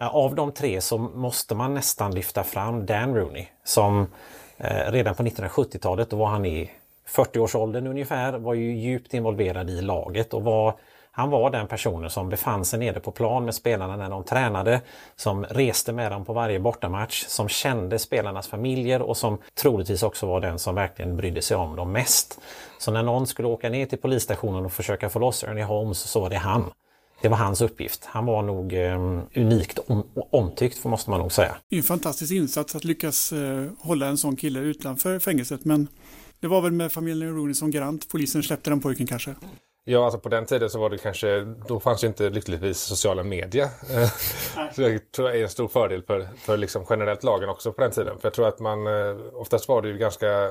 [0.00, 4.06] Av de tre så måste man nästan lyfta fram Dan Rooney som
[4.86, 6.70] redan på 1970-talet, då var han i
[7.08, 10.78] 40-årsåldern ungefär, var ju djupt involverad i laget och var
[11.16, 14.80] han var den personen som befann sig nere på plan med spelarna när de tränade,
[15.16, 20.26] som reste med dem på varje bortamatch, som kände spelarnas familjer och som troligtvis också
[20.26, 22.40] var den som verkligen brydde sig om dem mest.
[22.78, 26.20] Så när någon skulle åka ner till polisstationen och försöka få loss Ernie Holmes så
[26.20, 26.64] var det han.
[27.22, 28.04] Det var hans uppgift.
[28.04, 31.56] Han var nog eh, unikt om, omtyckt, måste man nog säga.
[31.68, 35.88] Det är en fantastisk insats att lyckas eh, hålla en sån kille utanför fängelset, men
[36.40, 39.34] det var väl med familjen Rooney som garant polisen släppte den pojken kanske?
[39.88, 43.22] Ja, alltså på den tiden så var det kanske, då fanns ju inte lyckligtvis sociala
[43.22, 43.68] medier.
[44.74, 47.80] så det tror jag är en stor fördel för, för liksom generellt lagen också på
[47.80, 48.18] den tiden.
[48.18, 50.50] För jag tror att man, eh, oftast var det ju ganska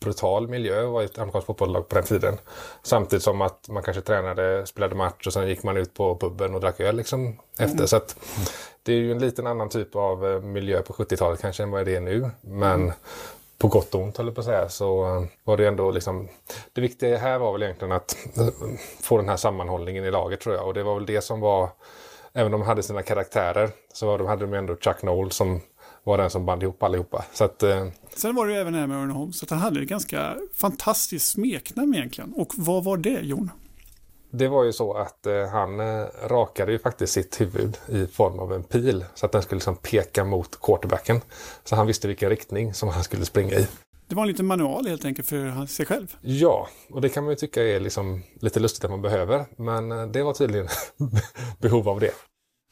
[0.00, 2.38] brutal miljö att vara ett amerikanskt fotbollslag på den tiden.
[2.82, 6.54] Samtidigt som att man kanske tränade, spelade match och sen gick man ut på puben
[6.54, 7.74] och drack öl liksom efter.
[7.74, 7.86] Mm.
[7.86, 8.16] Så att
[8.82, 11.86] det är ju en liten annan typ av eh, miljö på 70-talet kanske än vad
[11.86, 12.30] det är nu.
[12.40, 12.92] Men
[13.58, 16.28] på gott och ont höll på att säga, så eh, var det ändå liksom...
[16.72, 18.48] Det viktiga här var väl egentligen att eh,
[19.00, 20.66] få den här sammanhållningen i laget tror jag.
[20.66, 21.70] Och det var väl det som var...
[22.32, 25.60] Även om de hade sina karaktärer så hade de ändå Chuck Noll som
[26.04, 27.24] var den som band ihop allihopa.
[27.32, 27.86] Så att, eh...
[28.14, 30.36] Sen var det ju även det här med Aaron Holmes, att han hade ett ganska
[30.54, 32.32] fantastiskt smeknamn egentligen.
[32.36, 33.50] Och vad var det, Jon?
[34.30, 38.38] Det var ju så att eh, han eh, rakade ju faktiskt sitt huvud i form
[38.38, 39.04] av en pil.
[39.14, 41.20] Så att den skulle liksom peka mot quarterbacken.
[41.64, 43.66] Så han visste vilken riktning som han skulle springa i.
[44.08, 46.16] Det var en liten manual helt enkelt för sig själv.
[46.20, 49.46] Ja, och det kan man ju tycka är liksom lite lustigt att man behöver.
[49.56, 50.68] Men eh, det var tydligen
[51.58, 52.12] behov av det.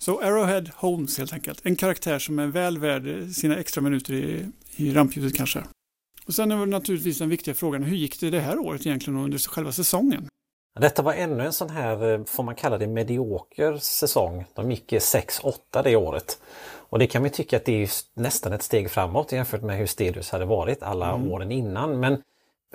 [0.04, 1.60] Så Arrowhead Holmes helt enkelt.
[1.64, 5.64] En karaktär som är väl värd sina extra minuter i, i rampljuset kanske.
[6.26, 9.20] Och sen är det naturligtvis den viktiga frågan, hur gick det det här året egentligen
[9.20, 10.28] under själva säsongen?
[10.80, 14.44] Detta var ännu en sån här, eh, får man kalla det, medioker säsong.
[14.54, 16.38] De gick 6-8 det året.
[16.88, 19.86] Och det kan man tycka att det är nästan ett steg framåt jämfört med hur
[19.86, 21.32] Stelius hade varit alla mm.
[21.32, 22.00] åren innan.
[22.00, 22.22] Men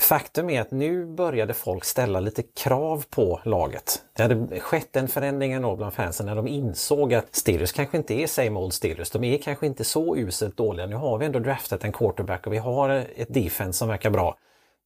[0.02, 4.04] faktum är att nu började folk ställa lite krav på laget.
[4.14, 8.14] Det hade skett en förändring ändå bland fansen när de insåg att Steelers kanske inte
[8.14, 9.10] är same old Steelers.
[9.10, 10.86] De är kanske inte så uselt dåliga.
[10.86, 14.38] Nu har vi ändå draftat en quarterback och vi har ett defense som verkar bra.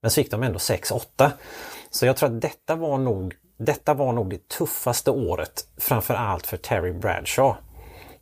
[0.05, 1.31] Men så gick de ändå 6-8.
[1.89, 6.47] Så jag tror att detta var nog, detta var nog det tuffaste året framför allt
[6.47, 7.55] för Terry Bradshaw.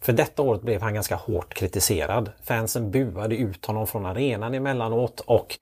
[0.02, 2.32] För detta året blev han ganska hårt kritiserad.
[2.44, 5.58] Fansen buade ut honom från arenan emellanåt och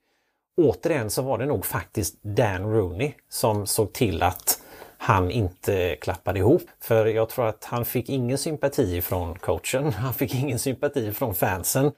[0.58, 4.62] återigen så var det nog faktiskt Dan Rooney som såg till att
[4.98, 6.64] han inte klappade ihop.
[6.80, 11.36] För jag tror att han fick ingen sympati från coachen, han fick ingen sympati från
[11.36, 11.92] fansen.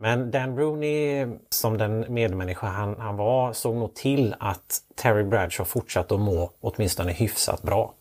[0.00, 5.64] Men Dan Rooney, som den medmänniska han, han var, såg nog till att Terry Bradshaw
[5.70, 7.94] fortsatte att må åtminstone hyfsat bra.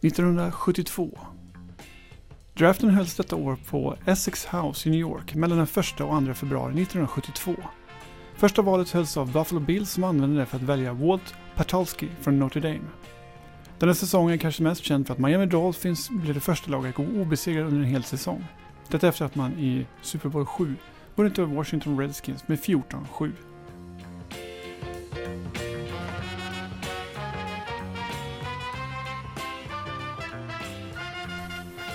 [0.00, 1.18] –1972.
[2.54, 6.34] Draften hölls detta år på Essex House i New York mellan den 1 och 2
[6.34, 7.54] februari 1972.
[8.36, 12.38] Första valet hölls av Buffalo Bills som använde det för att välja Walt Patalski från
[12.38, 12.80] Notre Dame.
[13.78, 16.88] Den här säsongen är kanske mest känd för att Miami Dolphins blev det första laget
[16.90, 18.44] att gå obesegrade under en hel säsong.
[18.88, 20.74] Detta efter att man i Super Bowl 7
[21.14, 23.32] vunnit över Washington Redskins med 14-7.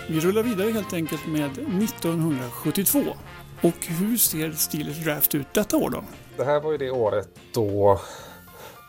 [0.09, 3.03] Vi rullar vidare helt enkelt med 1972.
[3.61, 6.03] Och hur ser Steelers draft ut detta år då?
[6.37, 7.99] Det här var ju det året då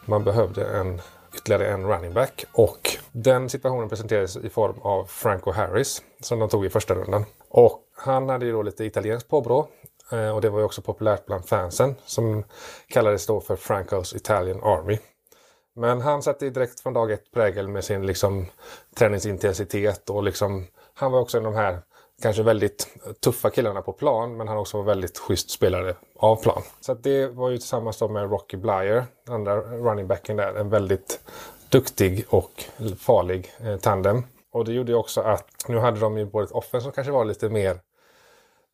[0.06, 1.00] man behövde en
[1.34, 2.44] ytterligare en running back.
[2.52, 7.24] Och den situationen presenterades i form av Franco Harris som de tog i första rundan.
[7.48, 9.68] Och han hade ju då lite italienskt påbrå.
[10.12, 12.44] Eh, och det var ju också populärt bland fansen som
[12.88, 14.98] kallades då för Francos Italian Army.
[15.76, 18.46] Men han satte direkt från dag ett prägel med sin liksom
[18.96, 21.78] träningsintensitet och liksom han var också en av de här
[22.22, 22.88] kanske väldigt
[23.20, 26.62] tuffa killarna på plan men han också var väldigt schysst spelare av plan.
[26.80, 31.20] Så det var ju tillsammans med Rocky Blyer, andra running backen där, en väldigt
[31.68, 32.64] duktig och
[32.98, 34.22] farlig eh, tandem.
[34.52, 37.12] Och det gjorde ju också att nu hade de ju både ett offense som kanske
[37.12, 37.80] var lite mer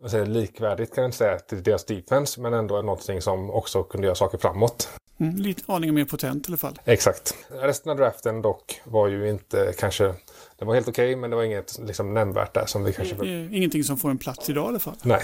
[0.01, 3.83] vad säger, likvärdigt kan jag inte säga till deras defense men ändå någonting som också
[3.83, 5.00] kunde göra saker framåt.
[5.21, 6.79] Mm, lite aningen mer potent i alla fall.
[6.85, 7.35] Exakt.
[7.49, 10.15] Resten av draften dock var ju inte kanske
[10.59, 13.27] det var helt okej, okay, men det var inget liksom, nämnvärt där som vi kanske...
[13.27, 14.97] Ingenting som får en plats idag i alla fall.
[15.03, 15.21] Nej.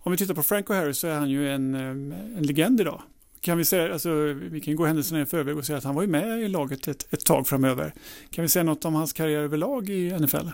[0.00, 1.80] Om vi tittar på Franco Harris så är han ju en, eh,
[2.38, 3.02] en legend idag.
[3.40, 4.10] Kan vi säga, alltså,
[4.50, 6.88] vi kan gå händelserna i förväg och säga att han var ju med i laget
[6.88, 7.94] ett, ett tag framöver.
[8.30, 10.48] Kan vi säga något om hans karriär överlag i NFL?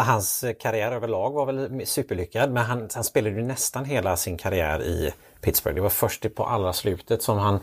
[0.00, 4.82] Hans karriär överlag var väl superlyckad men han, han spelade ju nästan hela sin karriär
[4.82, 5.74] i Pittsburgh.
[5.74, 7.60] Det var först på allra slutet som han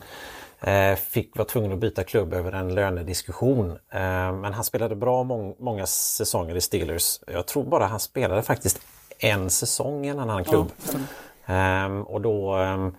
[0.62, 3.70] Eh, fick vara tvungen att byta klubb över en lönediskussion.
[3.70, 7.20] Eh, men han spelade bra må många säsonger i Steelers.
[7.26, 8.80] Jag tror bara han spelade faktiskt
[9.18, 10.72] en säsong i en annan klubb.
[11.46, 12.92] Ja, ehm, och då ehm, eh,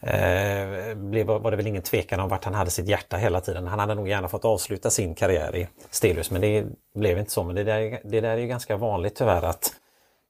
[0.00, 3.66] Eh, blev, var det väl ingen tvekan om vart han hade sitt hjärta hela tiden.
[3.66, 7.44] Han hade nog gärna fått avsluta sin karriär i Stelius men det blev inte så.
[7.44, 9.74] Men det där, det där är ju ganska vanligt tyvärr att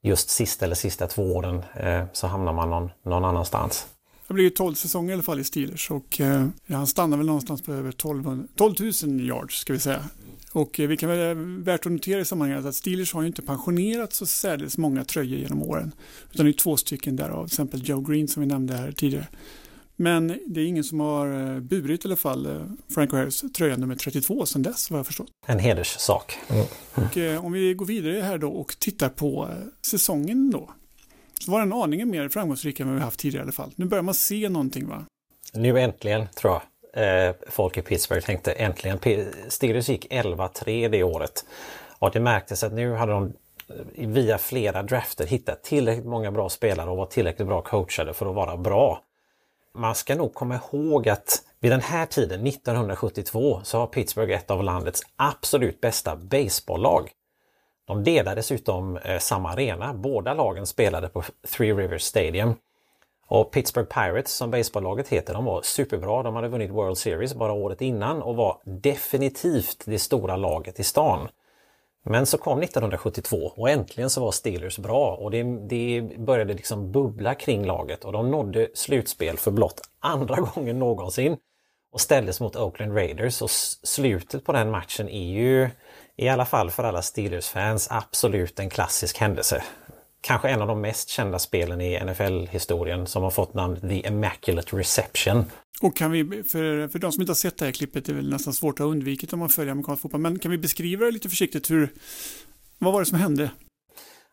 [0.03, 3.87] just sista eller sista två åren eh, så hamnar man någon, någon annanstans.
[4.29, 7.27] Det blir ju 12 säsonger i alla fall i Steelers och eh, han stannar väl
[7.27, 8.75] någonstans på över 12, 12
[9.05, 10.05] 000 yards ska vi säga.
[10.57, 14.13] Och vi kan väl värt att notera i sammanhanget att Steelers har ju inte pensionerat
[14.13, 15.93] så särdeles många tröjor genom åren.
[16.33, 19.27] Utan det är två stycken därav, till exempel Joe Green som vi nämnde här tidigare.
[19.97, 24.47] Men det är ingen som har burit i alla fall Frank Harris tröja nummer 32
[24.47, 25.29] sedan dess vad jag förstått.
[25.47, 26.39] En hederssak.
[26.49, 26.67] Mm.
[27.39, 29.49] Och om vi går vidare här då och tittar på
[29.83, 30.71] säsongen då.
[31.41, 33.73] Så var den aningen mer framgångsrik än vad vi haft tidigare i alla fall.
[33.77, 35.05] Nu börjar man se någonting va?
[35.55, 36.63] Nu äntligen tror jag
[36.97, 38.99] eh, folk i Pittsburgh tänkte äntligen.
[39.49, 41.45] Steelers gick 11-3 det året.
[41.99, 43.33] Och det märktes att nu hade de
[43.69, 48.27] eh, via flera drafter hittat tillräckligt många bra spelare och var tillräckligt bra coachade för
[48.27, 49.03] att vara bra.
[49.75, 54.51] Man ska nog komma ihåg att vid den här tiden, 1972, så har Pittsburgh ett
[54.51, 57.11] av landets absolut bästa baseballlag.
[57.87, 59.95] De delar dessutom eh, samma arena.
[59.95, 61.23] Båda lagen spelade på
[61.57, 62.55] Three Rivers Stadium.
[63.29, 66.23] Och Pittsburgh Pirates som baseballlaget heter, de var superbra.
[66.23, 70.85] De hade vunnit World Series bara året innan och var definitivt det stora laget i
[70.85, 71.29] stan.
[72.09, 76.93] Men så kom 1972 och äntligen så var Steelers bra och det, det började liksom
[76.93, 81.37] bubbla kring laget och de nådde slutspel för blott andra gången någonsin
[81.93, 85.71] och ställdes mot Oakland Raiders och slutet på den matchen är ju
[86.17, 89.63] i alla fall för alla Steelers-fans absolut en klassisk händelse
[90.27, 94.77] kanske en av de mest kända spelen i NFL-historien som har fått namnet The Immaculate
[94.77, 95.45] Reception.
[95.83, 98.17] Och kan vi, för, för de som inte har sett det här klippet, det är
[98.17, 101.11] väl nästan svårt att undvika om man följer amerikansk fotboll, men kan vi beskriva det
[101.11, 101.89] lite försiktigt hur,
[102.79, 103.51] vad var det som hände?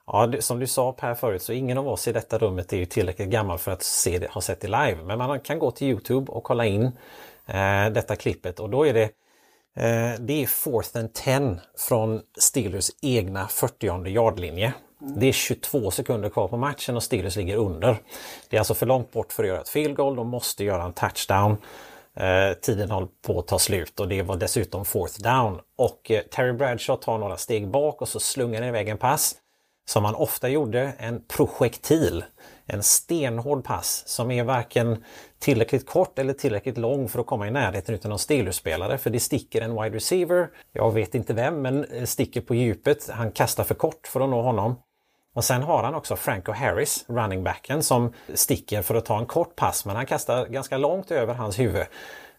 [0.07, 2.77] Ja, det, som du sa Per förut så ingen av oss i detta rummet är
[2.77, 4.97] ju tillräckligt gammal för att se det, ha sett det live.
[5.03, 6.83] Men man kan gå till Youtube och kolla in
[7.45, 9.03] eh, detta klippet och då är det
[9.75, 14.73] eh, det är fourth and ten från Steelers egna 40 yardlinje.
[15.05, 17.97] Det är 22 sekunder kvar på matchen och Steelers ligger under.
[18.49, 20.15] Det är alltså för långt bort för att göra ett field goal.
[20.15, 21.57] De måste göra en touchdown.
[22.15, 25.59] Eh, tiden håller på att ta slut och det var dessutom fourth down.
[25.77, 29.35] Och eh, Terry Bradshaw tar några steg bak och så slungar han iväg en pass.
[29.85, 32.23] Som han ofta gjorde, en projektil.
[32.65, 35.03] En stenhård pass som är varken
[35.39, 38.97] tillräckligt kort eller tillräckligt lång för att komma i närheten utan någon Steelers-spelare.
[38.97, 43.09] För det sticker en wide receiver, jag vet inte vem, men eh, sticker på djupet.
[43.09, 44.75] Han kastar för kort för att nå honom.
[45.33, 49.25] Och sen har han också Franco Harris, running backen, som sticker för att ta en
[49.25, 51.85] kort pass men han kastar ganska långt över hans huvud.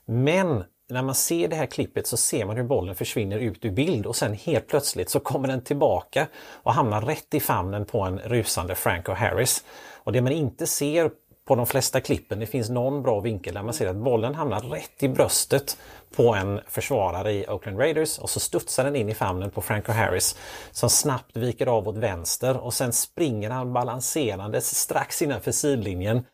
[0.07, 3.71] Men när man ser det här klippet så ser man hur bollen försvinner ut ur
[3.71, 8.01] bild och sen helt plötsligt så kommer den tillbaka och hamnar rätt i famnen på
[8.01, 9.65] en rusande Franco Harris.
[10.05, 11.11] Och det man inte ser
[11.45, 14.61] på de flesta klippen, det finns någon bra vinkel där man ser att bollen hamnar
[14.61, 15.77] rätt i bröstet
[16.17, 19.93] på en försvarare i Oakland Raiders och så studsar den in i famnen på Franco
[19.93, 20.37] Harris
[20.71, 26.25] som snabbt viker av åt vänster och sen springer han balanserandes strax innanför sidlinjen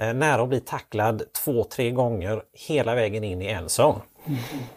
[0.00, 4.00] eh, nära att bli tacklad två, tre gånger hela vägen in i en zone.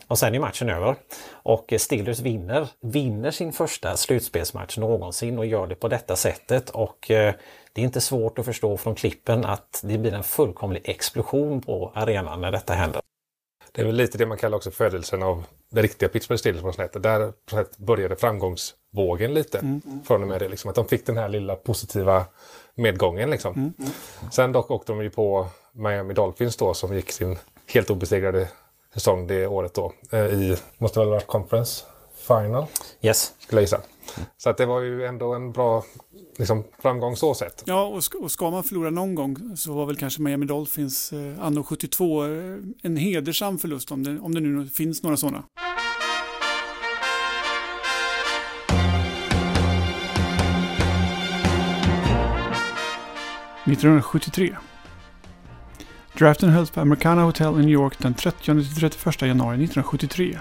[0.08, 0.96] Och sen är matchen över.
[1.32, 6.70] Och Steelers vinner, vinner sin första slutspelsmatch någonsin och gör det på detta sättet.
[6.70, 7.34] Och eh,
[7.74, 11.92] det är inte svårt att förstå från klippen att det blir en fullkomlig explosion på
[11.96, 13.02] arenan när detta händer.
[13.72, 16.74] Det är väl lite det man kallar också födelsen av det riktiga Pittsburgh Steelers på
[16.74, 17.04] sätt.
[17.04, 19.60] Där på sätt började framgångsvågen lite.
[19.60, 19.82] Mm.
[20.06, 20.50] Från och med det.
[20.50, 22.26] Liksom, att de fick den här lilla positiva
[22.76, 23.30] medgången.
[23.30, 23.54] Liksom.
[23.54, 23.74] Mm.
[24.32, 27.38] Sen dock åkte de ju på Miami Dolphins då som gick sin
[27.74, 28.48] helt obesegrade
[28.98, 29.94] säsong det året då.
[30.12, 31.86] Eh, I, måste väl ha varit conference
[32.28, 32.66] final?
[33.02, 33.34] Yes.
[33.40, 33.82] Skulle jag gissa.
[34.38, 35.84] Så att det var ju ändå en bra
[36.38, 37.64] liksom, framgång så sett.
[37.66, 41.14] Ja, och ska, och ska man förlora någon gång så var väl kanske Miami Dolphins
[41.14, 42.30] eh, anno 72 eh,
[42.84, 45.44] en hedersam förlust om det, om det nu finns några sådana.
[53.66, 54.56] –1973.
[56.18, 60.38] Draften hölls på Americana Hotel i New York den 30-31 januari 1973.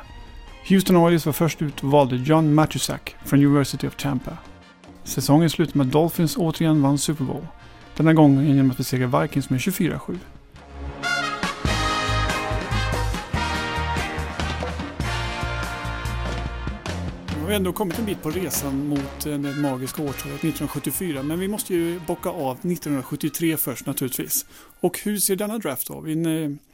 [0.68, 4.38] Houston Oilers var först ut och valde John Matusak från University of Tampa.
[5.04, 7.46] Säsongen slutade med att Dolphins återigen vann Super Bowl.
[7.96, 10.18] Denna gång genom att besegra Vikings med 24-7.
[17.46, 21.40] Vi har ändå kommit en bit på resan mot eh, det magiska årtalet 1974 men
[21.40, 24.46] vi måste ju bocka av 1973 först naturligtvis.
[24.86, 26.02] Och hur ser denna draft av?
[26.02, 26.16] Vi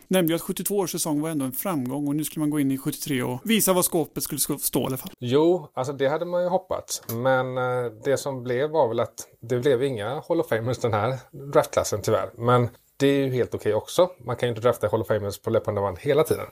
[0.08, 2.60] nämnde ju att 72 års säsong var ändå en framgång och nu skulle man gå
[2.60, 5.10] in i 73 och visa vad skåpet skulle stå i alla fall.
[5.18, 7.02] Jo, alltså det hade man ju hoppats.
[7.08, 10.92] Men eh, det som blev var väl att det blev inga Hall of Famers den
[10.92, 11.18] här
[11.52, 12.30] draftklassen tyvärr.
[12.36, 14.10] Men det är ju helt okej okay också.
[14.24, 16.46] Man kan ju inte drafta Hall of Famers på löpande band hela tiden.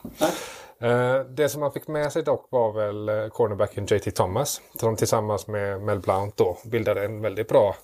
[0.83, 4.61] Uh, det som man fick med sig dock var väl uh, cornerbacken JT Thomas.
[4.75, 7.77] Som tillsammans med Mel Blount då bildade en väldigt bra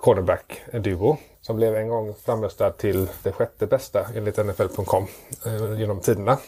[0.00, 1.16] cornerback-duo.
[1.40, 5.06] Som blev en gång framröstad till det sjätte bästa enligt NFL.com
[5.46, 6.38] eh, genom tiderna.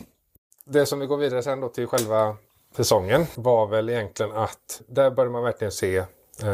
[0.64, 2.36] Det som vi går vidare sen då till själva
[2.76, 6.04] säsongen var väl egentligen att där började man verkligen se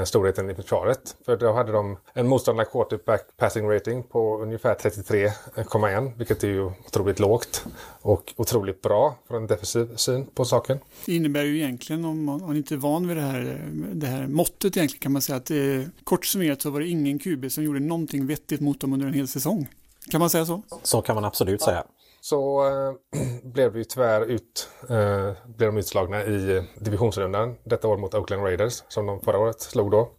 [0.05, 1.17] storheten i försvaret.
[1.25, 6.65] För då hade de en motståndare quarterback passing rating på ungefär 33,1 vilket är ju
[6.65, 7.65] otroligt lågt
[8.03, 10.79] och otroligt bra från en defensiv syn på saken.
[11.05, 14.07] Det innebär ju egentligen, om man, om man inte är van vid det här, det
[14.07, 15.57] här måttet egentligen kan man säga att eh,
[16.05, 19.15] kort summerat så var det ingen QB som gjorde någonting vettigt mot dem under en
[19.15, 19.69] hel säsong.
[20.11, 20.63] Kan man säga så?
[20.83, 21.85] Så kan man absolut säga.
[22.29, 22.93] Så eh,
[23.43, 28.43] blev det ju tyvärr ut, eh, blev de utslagna i divisionsrundan detta år mot Oakland
[28.43, 30.11] Raiders som de förra året slog då.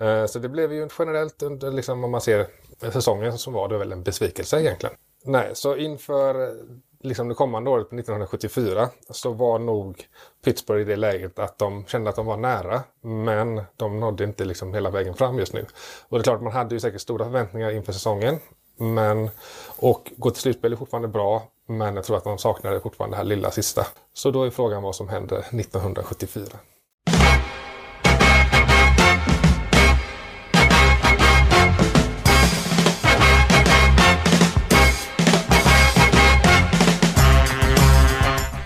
[0.00, 2.46] Eh, så det blev ju generellt under, liksom, om man ser
[2.92, 4.96] säsongen som var det väl en besvikelse egentligen.
[5.24, 6.56] Nej, så inför
[7.00, 10.04] liksom det kommande året, 1974, så var nog
[10.44, 14.44] Pittsburgh i det läget att de kände att de var nära, men de nådde inte
[14.44, 15.66] liksom hela vägen fram just nu.
[16.08, 18.38] Och det är klart, man hade ju säkert stora förväntningar inför säsongen,
[18.82, 19.30] men,
[19.76, 23.18] och gå till slutspel är fortfarande bra, men jag tror att de saknade fortfarande det
[23.18, 23.86] här lilla sista.
[24.14, 26.46] Så då är frågan vad som händer 1974.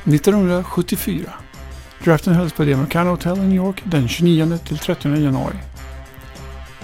[0.07, 1.31] –1974.
[2.05, 5.57] Draften hölls på The Americana Hotel i New York den 29 till 30 januari.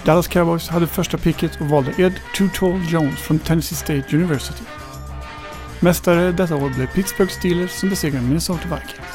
[0.04, 4.62] Dallas Cowboys hade första picket och valde Ed Too Jones från Tennessee State University.
[5.80, 9.12] Mästare detta år blev Pittsburgh Steelers som besegrade Minnesota Vikings.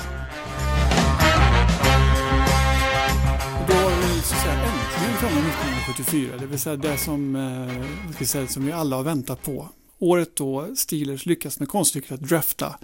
[3.68, 8.14] Då var vi så att säga äntligen framme 1974, det vill säga det som, eh,
[8.16, 9.70] ska säga, som vi alla har väntat på.
[10.00, 12.76] Året då Steelers lyckas med konststycket att drafta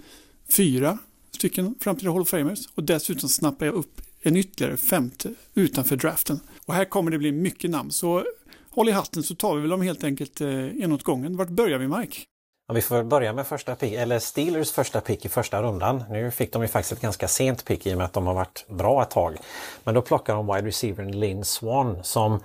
[0.56, 0.98] fyra
[1.30, 6.40] stycken framtida Hall of Famers och dessutom snappa upp en ytterligare femte utanför draften.
[6.66, 8.24] Och här kommer det bli mycket namn, så
[8.70, 11.36] håll i hatten så tar vi väl dem helt enkelt eh, en åt gången.
[11.36, 12.20] Vart börjar vi Mike?
[12.68, 16.04] Ja, vi får börja med första pick, eller Steelers första pick i första rundan.
[16.10, 18.34] Nu fick de ju faktiskt ett ganska sent pick i och med att de har
[18.34, 19.36] varit bra ett tag.
[19.84, 22.40] Men då plockar de wide receivern Lynn Swan som eh,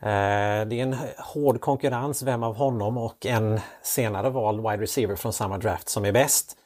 [0.00, 5.32] det är en hård konkurrens vem av honom och en senare vald wide receiver från
[5.32, 6.56] samma draft som är bäst.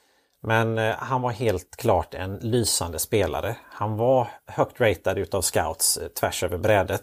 [0.42, 3.56] Men eh, han var helt klart en lysande spelare.
[3.70, 7.02] Han var högt ratad utav scouts eh, tvärs över brädet.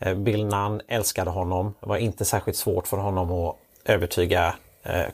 [0.00, 1.74] Eh, Bill Nunn älskade honom.
[1.80, 4.54] Det var inte särskilt svårt för honom att övertyga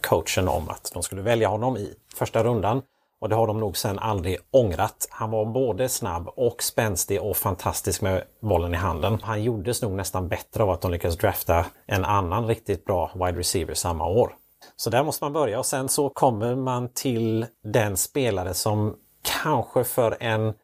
[0.01, 2.83] coachen om att de skulle välja honom i första rundan.
[3.21, 5.09] Och det har de nog sen aldrig ångrat.
[5.11, 9.19] Han var både snabb och spänstig och fantastisk med bollen i handen.
[9.23, 13.39] Han gjordes nog nästan bättre av att de lyckades drafta en annan riktigt bra wide
[13.39, 14.35] receiver samma år.
[14.77, 15.59] Så där måste man börja.
[15.59, 18.97] Och sen så kommer man till den spelare som
[19.43, 20.55] kanske för en,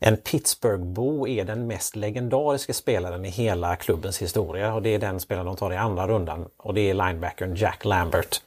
[0.00, 4.74] en Pittsburghbo är den mest legendariska spelaren i hela klubbens historia.
[4.74, 6.48] Och det är den spelaren de tar i andra rundan.
[6.56, 8.40] Och det är linebackern Jack Lambert.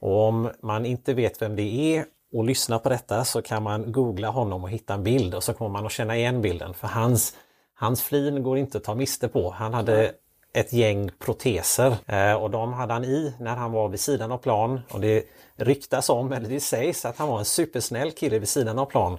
[0.00, 3.92] Och om man inte vet vem det är och lyssnar på detta så kan man
[3.92, 5.34] googla honom och hitta en bild.
[5.34, 6.74] Och så kommer man att känna igen bilden.
[6.74, 7.36] För hans,
[7.74, 9.50] hans flin går inte att ta miste på.
[9.50, 10.12] Han hade
[10.52, 14.38] ett gäng proteser eh, och de hade han i när han var vid sidan av
[14.38, 14.80] plan.
[14.90, 15.24] Och det
[15.56, 19.18] ryktas om, eller det sägs, att han var en supersnäll kille vid sidan av plan.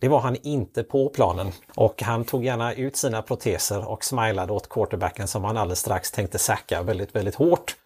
[0.00, 4.52] Det var han inte på planen och han tog gärna ut sina proteser och smilade
[4.52, 7.76] åt quarterbacken som han alldeles strax tänkte sacka väldigt, väldigt hårt.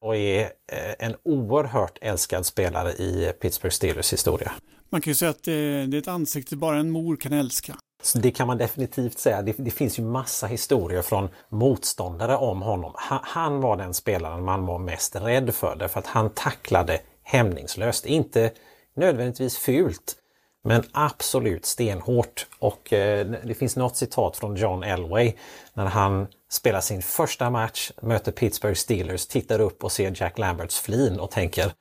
[0.00, 4.52] Och är eh, en oerhört älskad spelare i Pittsburgh Steelers historia.
[4.90, 7.76] Man kan ju säga att eh, det är ett ansikte bara en mor kan älska.
[8.02, 9.42] Så det kan man definitivt säga.
[9.42, 12.92] Det, det, finns ju massa historier från motståndare om honom.
[12.96, 18.06] Han, han, var den spelaren man var mest rädd för därför att han tacklade hämningslöst.
[18.06, 18.50] Inte
[18.96, 20.16] nödvändigtvis fult,
[20.64, 22.46] men absolut stenhårt.
[22.58, 25.32] Och eh, det finns något citat från John Elway
[25.74, 30.80] när han spelar sin första match, möter Pittsburgh Steelers, tittar upp och ser Jack Lamberts
[30.80, 31.72] flin och tänker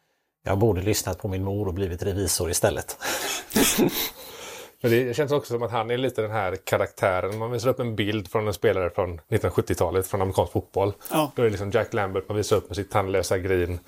[0.43, 2.97] jag borde lyssnat på min mor och blivit revisor istället.
[4.82, 7.38] Men det känns också som att han är lite den här karaktären.
[7.38, 10.93] Man visar upp en bild från en spelare från 1970-talet från amerikansk fotboll.
[11.11, 11.32] Ja.
[11.36, 13.80] Då är det liksom Jack Lambert man visar upp med sitt tandlösa grin.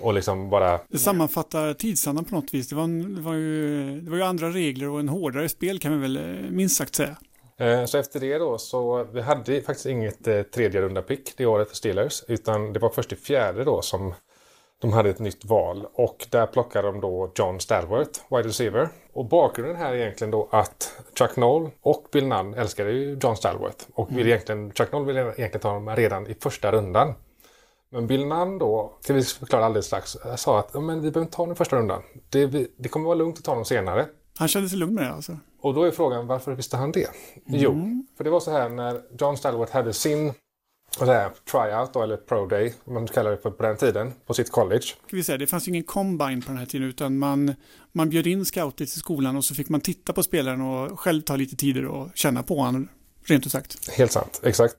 [0.00, 0.80] Och liksom bara...
[0.88, 2.68] Det sammanfattar tidsandan på något vis.
[2.68, 5.78] Det var, en, det, var ju, det var ju andra regler och en hårdare spel
[5.78, 7.16] kan vi väl eh, minst sagt säga.
[7.56, 11.46] Eh, så efter det då så vi hade faktiskt inget eh, tredje runda pick det
[11.46, 12.24] året för Steelers.
[12.28, 14.14] Utan det var först i fjärde då som
[14.84, 18.88] de hade ett nytt val och där plockade de då John Stalworth, wide receiver.
[19.12, 23.36] Och bakgrunden här är egentligen då att Chuck Noll och Bill Nunn älskade ju John
[23.36, 23.84] Stalworth.
[23.94, 24.28] Och vill mm.
[24.28, 27.14] egentligen, Chuck Noll ville egentligen ta honom redan i första rundan.
[27.90, 31.36] Men Bill Nunn då, till vi förklara alldeles strax, sa att men vi behöver inte
[31.36, 32.02] ta honom i första rundan.
[32.30, 34.06] Det, det kommer vara lugnt att ta honom senare.
[34.38, 35.38] Han kände sig lugn med det alltså?
[35.60, 37.08] Och då är frågan, varför visste han det?
[37.48, 37.60] Mm.
[37.60, 40.32] Jo, för det var så här när John Stalworth hade sin
[41.00, 43.76] och det här, tryout då, eller pro day, om man kallar det för på den
[43.76, 44.82] tiden, på sitt college.
[44.82, 47.54] Ska vi säga, det fanns ju ingen combine på den här tiden utan man,
[47.92, 51.22] man bjöd in scouter till skolan och så fick man titta på spelaren och själv
[51.22, 52.88] ta lite tider och känna på honom,
[53.24, 53.90] rent ut sagt.
[53.90, 54.76] Helt sant, exakt.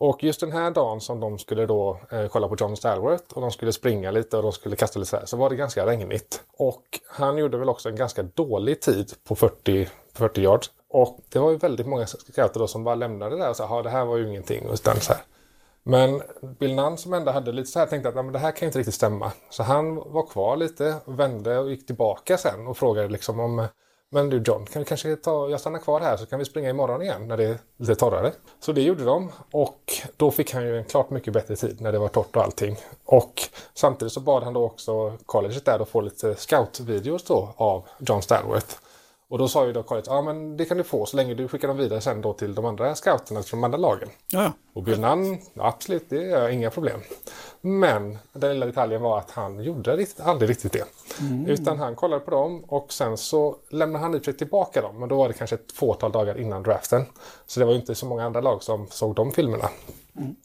[0.00, 3.40] Och just den här dagen som de skulle då eh, kolla på John Stalworth och
[3.40, 5.86] de skulle springa lite och de skulle kasta lite så här, så var det ganska
[5.86, 6.42] regnigt.
[6.56, 10.70] Och han gjorde väl också en ganska dålig tid på 40, 40 yards.
[10.90, 13.82] Och det var ju väldigt många scouter då som bara lämnade det där och sa,
[13.82, 14.68] det här var ju ingenting.
[14.72, 15.22] Utan så här.
[15.82, 16.22] Men
[16.58, 18.78] Bill Nunn som ändå hade lite så här tänkte att men det här kan inte
[18.78, 19.32] riktigt stämma.
[19.50, 23.68] Så han var kvar lite, vände och gick tillbaka sen och frågade liksom om
[24.10, 26.70] men du John, kan vi kanske ta, jag stannar kvar här så kan vi springa
[26.70, 28.32] imorgon igen när det är lite torrare.
[28.60, 31.92] Så det gjorde de och då fick han ju en klart mycket bättre tid när
[31.92, 32.76] det var torrt och allting.
[33.04, 33.42] Och
[33.74, 38.22] samtidigt så bad han då också colleget där att få lite scoutvideos då av John
[38.22, 38.76] Stalworth.
[39.30, 41.48] Och då sa ju då college, ja men det kan du få så länge du
[41.48, 44.08] skickar dem vidare sen då till de andra scouterna från de andra lagen.
[44.32, 44.52] Ja.
[44.72, 47.00] Och Bill Nunn, absolut, det är inga problem.
[47.60, 50.84] Men den lilla detaljen var att han gjorde riktigt, aldrig riktigt det.
[51.20, 51.46] Mm.
[51.46, 55.00] Utan han kollade på dem och sen så lämnade han i sig tillbaka dem.
[55.00, 57.04] Men då var det kanske ett fåtal dagar innan draften.
[57.46, 59.68] Så det var inte så många andra lag som såg de filmerna.
[60.16, 60.36] Mm.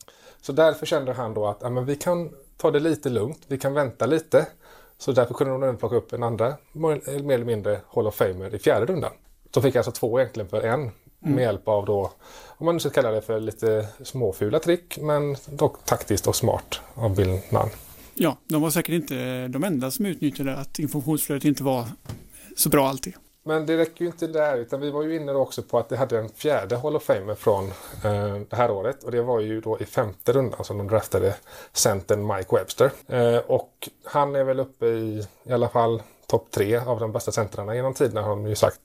[0.41, 3.57] Så därför kände han då att ja, men vi kan ta det lite lugnt, vi
[3.57, 4.47] kan vänta lite.
[4.97, 8.55] Så därför kunde de även plocka upp en andra, mer eller mindre Hall of Famer
[8.55, 9.11] i fjärde rundan.
[9.51, 10.91] De fick alltså två egentligen för en.
[11.23, 11.35] Mm.
[11.35, 12.11] Med hjälp av då,
[12.47, 16.81] om man nu ska kalla det för lite småfula trick, men dock taktiskt och smart
[16.93, 17.69] av Bill Nunn.
[18.15, 21.87] Ja, de var säkert inte de enda som utnyttjade att informationsflödet inte var
[22.57, 23.13] så bra alltid.
[23.45, 25.97] Men det räcker ju inte där, utan vi var ju inne också på att det
[25.97, 27.65] hade en fjärde Hall of Famer från
[28.03, 29.03] eh, det här året.
[29.03, 31.35] Och det var ju då i femte rundan som de draftade
[31.73, 32.91] centern Mike Webster.
[33.07, 37.31] Eh, och han är väl uppe i i alla fall topp tre av de bästa
[37.31, 38.79] centrarna genom tiderna har de ju sagt.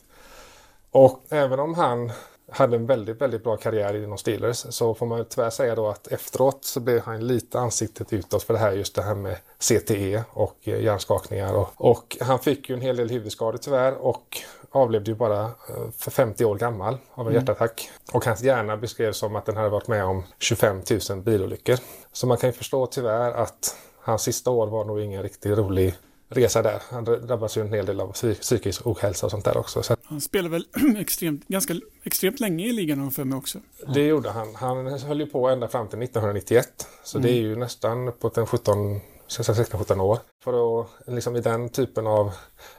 [0.91, 2.13] Och även om han
[2.51, 6.07] hade en väldigt, väldigt bra karriär inom Steelers så får man tyvärr säga då att
[6.07, 10.23] efteråt så blev han lite ansiktet utåt för det här just det här med CTE
[10.31, 11.55] och eh, hjärnskakningar.
[11.55, 14.39] Och, och han fick ju en hel del huvudskador tyvärr och
[14.71, 17.35] avlevde ju bara eh, för 50 år gammal av en mm.
[17.35, 17.91] hjärtattack.
[18.13, 21.79] Och hans hjärna beskrevs som att den hade varit med om 25 000 bilolyckor.
[22.13, 25.95] Så man kan ju förstå tyvärr att hans sista år var nog ingen riktigt rolig
[26.29, 26.83] resa där.
[26.91, 29.83] Han drabbas ju en hel del av psykisk ohälsa och sånt där också.
[29.83, 29.97] Så.
[30.05, 30.67] Han spelade väl
[30.99, 31.75] extremt, ganska
[32.05, 33.59] extremt länge i ligan har för mig också.
[33.95, 34.55] Det gjorde han.
[34.55, 36.87] Han höll ju på ända fram till 1991.
[37.05, 37.31] Så mm.
[37.31, 40.19] det är ju nästan på en 17 16-17 år.
[40.45, 42.33] För att liksom i den typen av,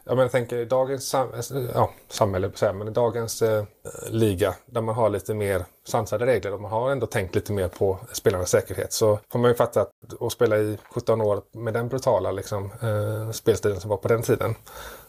[0.03, 1.29] jag menar, jag tänker dagens sam,
[1.73, 3.63] ja, samhälle, men i dagens eh,
[4.09, 7.67] liga där man har lite mer sansade regler och man har ändå tänkt lite mer
[7.67, 9.89] på spelarnas säkerhet så får man ju fatta att
[10.19, 14.21] att spela i 17 år med den brutala liksom, eh, spelstilen som var på den
[14.21, 14.55] tiden.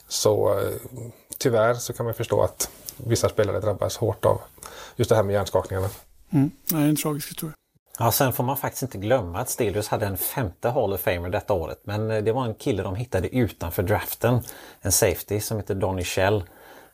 [0.09, 0.71] Så eh,
[1.39, 4.41] tyvärr så kan man förstå att vissa spelare drabbas hårt av
[4.97, 5.89] just det här med hjärnskakningarna.
[6.31, 6.51] Mm.
[6.65, 7.55] Det är en tragisk historia.
[8.03, 11.29] Ja, sen får man faktiskt inte glömma att Steelers hade en femte Hall of Famer
[11.29, 11.81] detta året.
[11.83, 14.41] Men eh, det var en kille de hittade utanför draften.
[14.81, 16.45] En safety som heter Donny Shell.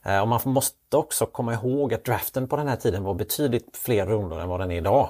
[0.02, 3.76] Eh, och man måste också komma ihåg att draften på den här tiden var betydligt
[3.76, 5.09] fler rundor än vad den är idag.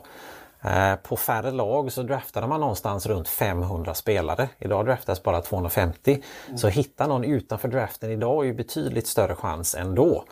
[0.63, 4.49] Eh, på färre lag så draftade man någonstans runt 500 spelare.
[4.59, 6.23] Idag draftas bara 250.
[6.47, 6.59] Mm.
[6.59, 10.25] Så hitta någon utanför draften idag är ju betydligt större chans än då.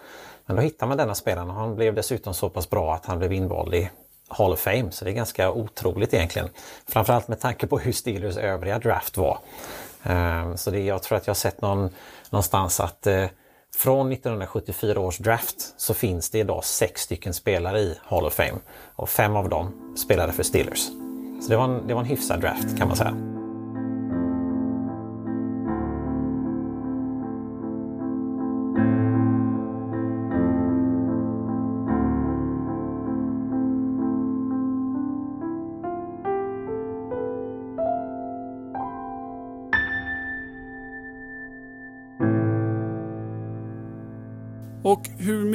[0.47, 3.19] Men då hittar man denna spelaren och han blev dessutom så pass bra att han
[3.19, 3.91] blev invald i
[4.29, 4.91] Hall of Fame.
[4.91, 6.49] Så det är ganska otroligt egentligen.
[6.89, 9.39] Framförallt med tanke på hur Steelers övriga draft var.
[10.03, 11.91] Ehm, så det, jag tror att jag har sett någon,
[12.31, 13.27] någonstans att eh,
[13.77, 18.59] från 1974 års draft så finns det idag sex stycken spelare i Hall of Fame.
[18.97, 20.87] Och fem av dem spelade för Steelers.
[21.43, 23.34] Så det var en, det var en hyfsad draft kan man säga.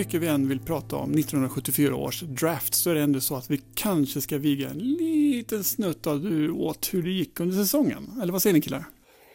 [0.09, 3.49] Mycket vi än vill prata om 1974 års draft så är det ändå så att
[3.49, 8.19] vi kanske ska viga en liten snutt av du åt hur det gick under säsongen.
[8.21, 8.83] Eller vad säger ni killar?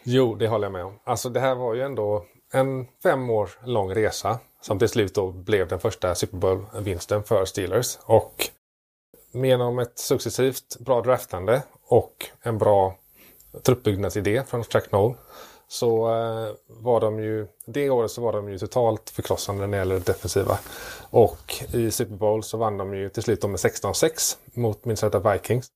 [0.05, 0.99] Jo, det håller jag med om.
[1.05, 5.33] Alltså det här var ju ändå en fem år lång resa som till slut då
[5.33, 7.99] blev den första Super Bowl-vinsten för Steelers.
[8.05, 8.49] Och
[9.33, 12.99] genom ett successivt bra draftande och en bra
[13.63, 15.15] truppbyggnadsidé från Chuck Noll
[15.75, 19.77] så eh, var de ju, det året så var de ju totalt förkrossande när det
[19.77, 20.59] gäller det defensiva.
[21.11, 25.67] Och i Super Bowl så vann de ju till slut med 16-6 mot Minnesota Vikings.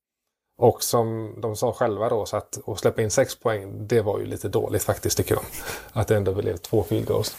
[0.58, 4.18] Och som de sa själva då, så att, att släppa in 6 poäng, det var
[4.18, 5.44] ju lite dåligt faktiskt tycker de.
[5.92, 7.36] Att det ändå blev två field goals.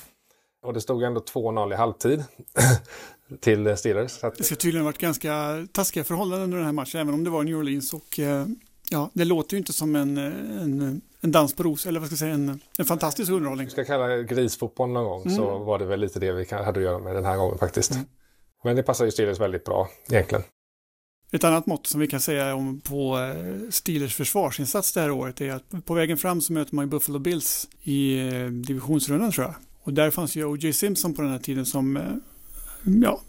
[0.66, 2.24] Och det stod ändå 2-0 i halvtid
[3.40, 4.24] till Steelers.
[4.24, 4.38] Att...
[4.38, 7.30] Det ska tydligen ha varit ganska taskiga förhållanden under den här matchen, även om det
[7.30, 7.94] var New Orleans.
[7.94, 8.46] Och eh,
[8.90, 12.14] ja, det låter ju inte som en, en, en dans på ros, eller vad ska
[12.14, 13.66] jag säga, en, en fantastisk underhållning.
[13.66, 15.36] Vi ska kalla det grisfotboll någon gång, mm.
[15.36, 17.92] så var det väl lite det vi hade att göra med den här gången faktiskt.
[17.92, 18.06] Mm.
[18.64, 20.44] Men det passar ju Steelers väldigt bra egentligen.
[21.32, 25.42] Ett annat mått som vi kan säga om på eh, Steelers försvarsinsats det här året
[25.42, 29.46] är att på vägen fram så möter man ju Buffalo Bills i eh, divisionsrundan tror
[29.46, 29.56] jag.
[29.84, 30.74] Och där fanns ju O.J.
[30.74, 32.04] Simpson på den här tiden som, eh,
[32.84, 33.22] ja,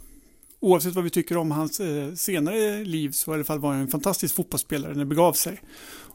[0.60, 1.80] oavsett vad vi tycker om hans
[2.14, 5.60] senare liv så i alla fall var han en fantastisk fotbollsspelare när det begav sig.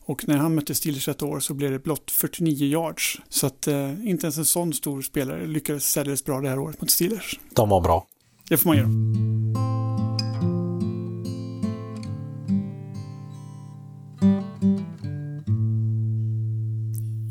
[0.06, 3.22] Och när han mötte Steelers ett år så blev det blott 49 yards.
[3.30, 6.82] Så att eh, inte ens en sån stor spelare lyckades särdeles bra det här året
[6.82, 7.40] mot Steelers.
[7.54, 8.08] De var bra.
[8.50, 9.75] Det får man göra.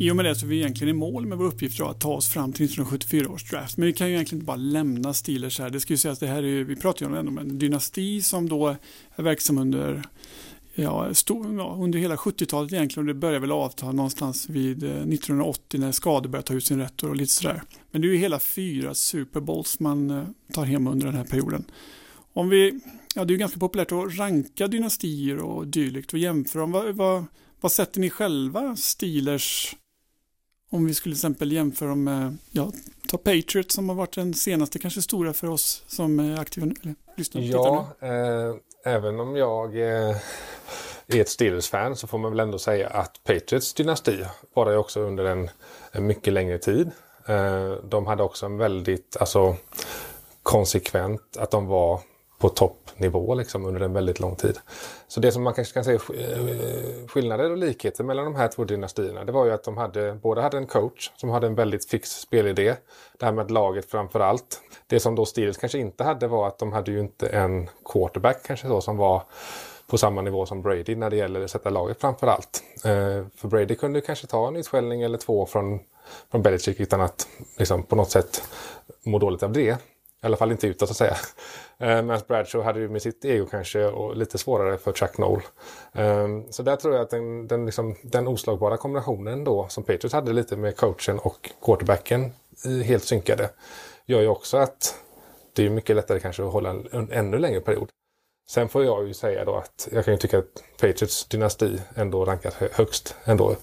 [0.04, 2.12] I och med det så är vi egentligen i mål med vår uppgift att ta
[2.12, 3.76] oss fram till 1974 års draft.
[3.76, 5.70] Men vi kan ju egentligen inte bara lämna Steelers här.
[5.70, 8.48] Det ska ju sägas att det här är, vi pratar ju om en dynasti som
[8.48, 8.76] då
[9.16, 10.02] är verksam under
[10.74, 13.08] ja, stor, ja, under hela 70-talet egentligen.
[13.08, 16.78] Och det börjar väl avta någonstans vid eh, 1980 när skador börjar ta ut sin
[16.78, 17.62] rätt och lite sådär.
[17.90, 21.24] Men det är ju hela fyra Super Bowls man eh, tar hem under den här
[21.24, 21.64] perioden.
[22.32, 22.80] Om vi,
[23.14, 26.66] ja det är ju ganska populärt att ranka dynastier och dylikt och jämföra.
[26.66, 27.24] Vad, vad,
[27.60, 29.76] vad sätter ni själva Steelers
[30.74, 32.72] om vi skulle till exempel jämföra dem med, ja,
[33.08, 36.74] ta Patriots som har varit den senaste kanske stora för oss som är aktiva nu,
[36.82, 38.54] eller lyssnar Ja, eh,
[38.94, 40.16] även om jag eh,
[41.06, 45.00] är ett Steelers-fan så får man väl ändå säga att Patriots dynasti var det också
[45.00, 45.50] under en,
[45.92, 46.90] en mycket längre tid.
[47.26, 49.56] Eh, de hade också en väldigt, alltså
[50.42, 52.00] konsekvent att de var
[52.38, 52.48] på
[52.96, 54.58] Nivå liksom under en väldigt lång tid.
[55.08, 58.64] Så det som man kanske kan säga eh, skillnader och likheter mellan de här två
[58.64, 61.90] dynastierna det var ju att de hade, båda hade en coach som hade en väldigt
[61.90, 62.74] fix spelidé.
[63.18, 64.60] Det här med laget framför allt.
[64.86, 68.42] Det som då Steelers kanske inte hade var att de hade ju inte en quarterback
[68.46, 69.22] kanske så som var
[69.86, 72.62] på samma nivå som Brady när det gäller att sätta laget framför allt.
[72.84, 75.80] Eh, för Brady kunde kanske ta en utskällning eller två från,
[76.30, 77.28] från Belichick utan att
[77.58, 78.42] liksom, på något sätt
[79.02, 79.76] må dåligt av det.
[80.24, 81.18] I alla fall inte utåt alltså, så att
[81.78, 81.96] säga.
[81.96, 85.42] Eh, medan Bradshaw hade ju med sitt ego kanske och lite svårare för Chuck Noll.
[85.92, 90.12] Ehm, så där tror jag att den, den, liksom, den oslagbara kombinationen då som Patriots
[90.12, 92.32] hade lite med coachen och quarterbacken
[92.84, 93.50] helt synkade
[94.06, 94.94] gör ju också att
[95.52, 97.88] det är mycket lättare kanske att hålla en, ännu längre period.
[98.48, 102.24] Sen får jag ju säga då att jag kan ju tycka att Patriots dynasti ändå
[102.24, 103.56] rankas högst ändå.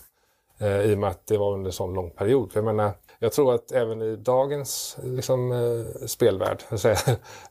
[0.60, 2.52] Eh, I och med att det var under en sån lång period.
[2.52, 2.92] För jag menar,
[3.24, 6.64] jag tror att även i dagens liksom, eh, spelvärld,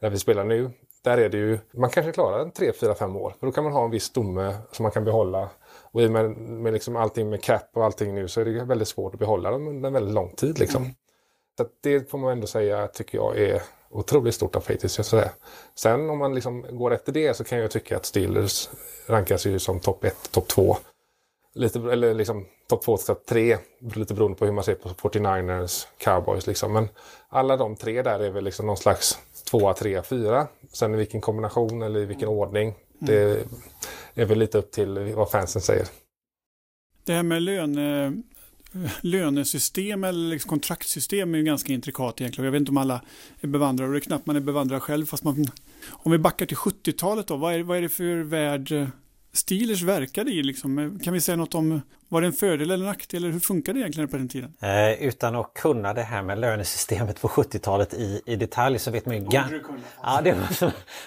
[0.00, 0.70] där vi spelar nu,
[1.04, 3.34] där är det ju, man kanske klarar en 3, 4, 5 år.
[3.40, 5.48] För då kan man ha en viss stomme som man kan behålla.
[5.92, 8.64] Och i och med, med liksom allting med cap och allting nu så är det
[8.64, 10.58] väldigt svårt att behålla dem under en väldigt lång tid.
[10.58, 10.82] Liksom.
[10.82, 10.94] Mm.
[11.58, 15.14] Så det får man ändå säga tycker jag är otroligt stort av Patriots.
[15.74, 18.68] Sen om man liksom går efter det så kan jag tycka att Steelers
[19.06, 20.76] rankas ju som topp 1, topp 2.
[21.54, 23.58] Lite, eller liksom topp 2 topp 3.
[23.94, 26.72] Lite beroende på hur man ser på 49ers, Cowboys liksom.
[26.72, 26.88] Men
[27.28, 29.18] alla de tre där är väl liksom någon slags
[29.50, 30.46] 2, 3, 4.
[30.72, 32.74] Sen i vilken kombination eller i vilken ordning.
[33.02, 33.46] Mm.
[34.14, 35.86] Det är väl lite upp till vad fansen säger.
[37.04, 38.12] Det här med löne,
[39.00, 42.44] lönesystem eller liksom kontraktsystem är ju ganska intrikat egentligen.
[42.44, 43.02] Jag vet inte om alla
[43.40, 45.06] är bevandrade och det är knappt man är bevandrad själv.
[45.06, 45.46] Fast man,
[45.88, 48.88] om vi backar till 70-talet då, vad är, vad är det för värld eh,
[49.32, 50.42] Steelers verkade i?
[50.42, 51.00] Liksom?
[51.04, 53.24] Kan vi säga något om, var det en fördel eller nackdel?
[53.24, 54.54] Eller hur funkade det egentligen på den tiden?
[54.60, 59.06] Eh, utan att kunna det här med lönesystemet på 70-talet i, i detalj så vet
[59.06, 59.28] man ju...
[60.02, 60.36] Ja, det,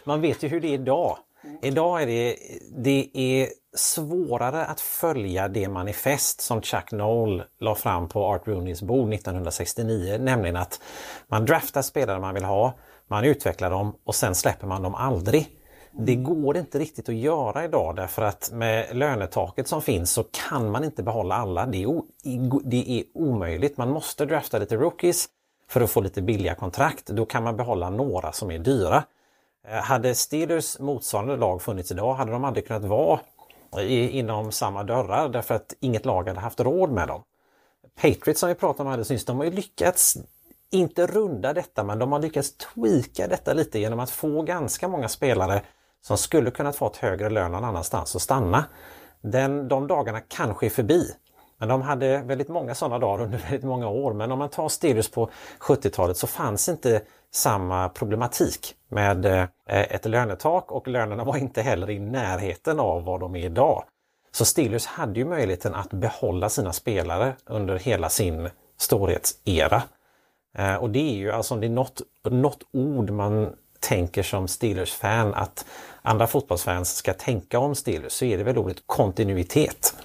[0.03, 1.17] man vet ju hur det är idag.
[1.61, 2.37] Idag är det,
[2.77, 8.81] det är svårare att följa det manifest som Chuck Noll la fram på Art Rooneys
[8.81, 10.81] bord 1969, nämligen att
[11.27, 15.49] man draftar spelare man vill ha, man utvecklar dem och sen släpper man dem aldrig.
[15.97, 20.71] Det går inte riktigt att göra idag därför att med lönetaket som finns så kan
[20.71, 21.65] man inte behålla alla.
[21.65, 22.01] Det är,
[22.63, 23.77] det är omöjligt.
[23.77, 25.29] Man måste drafta lite rookies
[25.67, 27.05] för att få lite billiga kontrakt.
[27.05, 29.03] Då kan man behålla några som är dyra.
[29.67, 33.19] Eh, hade Steelers motsvarande lag funnits idag hade de aldrig kunnat vara
[33.79, 37.23] i, inom samma dörrar därför att inget lag hade haft råd med dem.
[38.01, 40.17] Patriots som vi pratade om alldeles nyss, de har ju lyckats
[40.69, 45.09] inte runda detta men de har lyckats tweaka detta lite genom att få ganska många
[45.09, 45.61] spelare
[46.03, 48.65] som skulle kunnat fått högre lön någon annanstans och stanna.
[49.21, 51.11] Den, de dagarna kanske är förbi.
[51.57, 54.13] Men de hade väldigt många sådana dagar under väldigt många år.
[54.13, 55.29] Men om man tar Stelius på
[55.59, 57.01] 70-talet så fanns inte
[57.31, 63.19] samma problematik med eh, ett lönetak och lönerna var inte heller i närheten av vad
[63.19, 63.83] de är idag.
[64.31, 69.83] Så Stelius hade ju möjligheten att behålla sina spelare under hela sin storhetsera.
[70.57, 74.47] Eh, och det är ju alltså om det är något, något ord man tänker som
[74.47, 75.65] Steelers-fan att
[76.01, 79.95] andra fotbollsfans ska tänka om Steelers så är det väl ordet kontinuitet.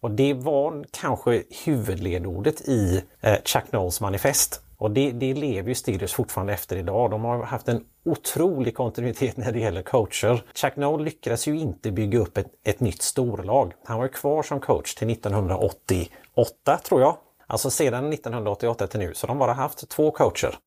[0.00, 4.60] Och det var kanske huvudledordet i eh, Chuck Knowles manifest.
[4.76, 7.10] Och det, det lever ju Steelers fortfarande efter idag.
[7.10, 10.44] De har haft en otrolig kontinuitet när det gäller coacher.
[10.54, 13.72] Chuck Noll lyckades ju inte bygga upp ett, ett nytt storlag.
[13.84, 17.16] Han var kvar som coach till 1988 tror jag.
[17.46, 19.14] Alltså sedan 1988 till nu.
[19.14, 20.58] Så de har bara haft två coacher.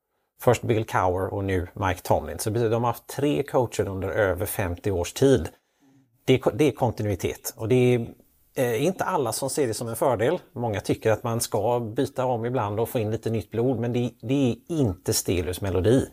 [0.41, 2.39] Först Bill Cower och nu Mike Tomlin.
[2.39, 5.49] Så de har haft tre coacher under över 50 års tid.
[6.25, 8.07] Det, det är kontinuitet och det är
[8.55, 10.39] Eh, inte alla som ser det som en fördel.
[10.53, 13.93] Många tycker att man ska byta om ibland och få in lite nytt blod men
[13.93, 16.05] det, det är inte Stelius melodi.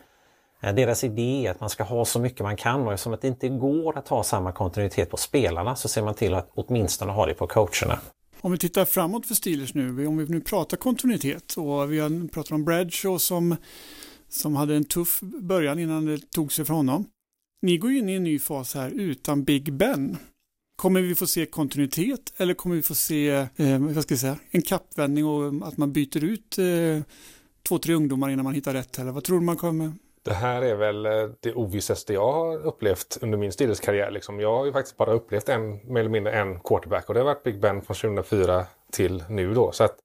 [0.62, 3.20] Eh, deras idé är att man ska ha så mycket man kan och eftersom att
[3.20, 7.12] det inte går att ha samma kontinuitet på spelarna så ser man till att åtminstone
[7.12, 7.98] ha det på coacherna.
[8.40, 12.54] Om vi tittar framåt för Steelers nu, om vi nu pratar kontinuitet och vi pratar
[12.54, 13.56] om Bradshaw som,
[14.28, 17.04] som hade en tuff början innan det tog sig för honom.
[17.62, 20.16] Ni går in i en ny fas här utan Big Ben.
[20.76, 24.38] Kommer vi få se kontinuitet eller kommer vi få se eh, vad ska jag säga,
[24.50, 27.02] en kappvändning och att man byter ut eh,
[27.68, 28.98] två, tre ungdomar innan man hittar rätt?
[28.98, 29.92] Eller vad tror du man kommer?
[30.22, 34.10] Det här är väl eh, det ovissaste jag har upplevt under min styrelsekarriär.
[34.10, 34.40] Liksom.
[34.40, 37.24] Jag har ju faktiskt bara upplevt en, mer eller mindre en quarterback och det har
[37.24, 39.72] varit Big Ben från 2004 till nu då.
[39.72, 39.96] Så att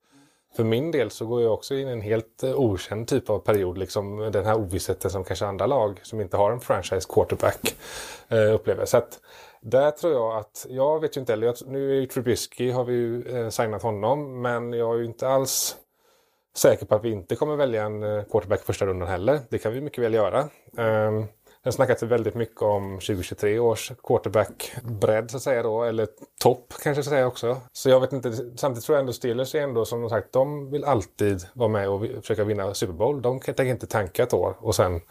[0.55, 3.39] för min del så går jag också in i en helt eh, okänd typ av
[3.39, 3.77] period.
[3.77, 7.75] Liksom den här ovissheten som kanske andra lag som inte har en franchise quarterback
[8.29, 8.85] eh, upplever.
[8.85, 9.19] Så att
[9.61, 12.93] där tror jag att, jag vet ju inte heller, nu är ju Trubisky, har vi
[12.93, 15.77] ju eh, signat honom, men jag är ju inte alls
[16.55, 19.39] säker på att vi inte kommer välja en eh, quarterback första rundan heller.
[19.49, 20.49] Det kan vi mycket väl göra.
[20.77, 21.27] Um,
[21.63, 26.07] det har snackats väldigt mycket om 2023 års quarterback-bredd så att säga då, eller
[26.41, 27.57] topp kanske så säga också.
[27.73, 30.83] Så jag vet inte, samtidigt tror jag ändå Steelers är ändå som sagt, de vill
[30.83, 33.21] alltid vara med och försöka vinna Super Bowl.
[33.21, 35.01] De tänker inte tanka ett år och sen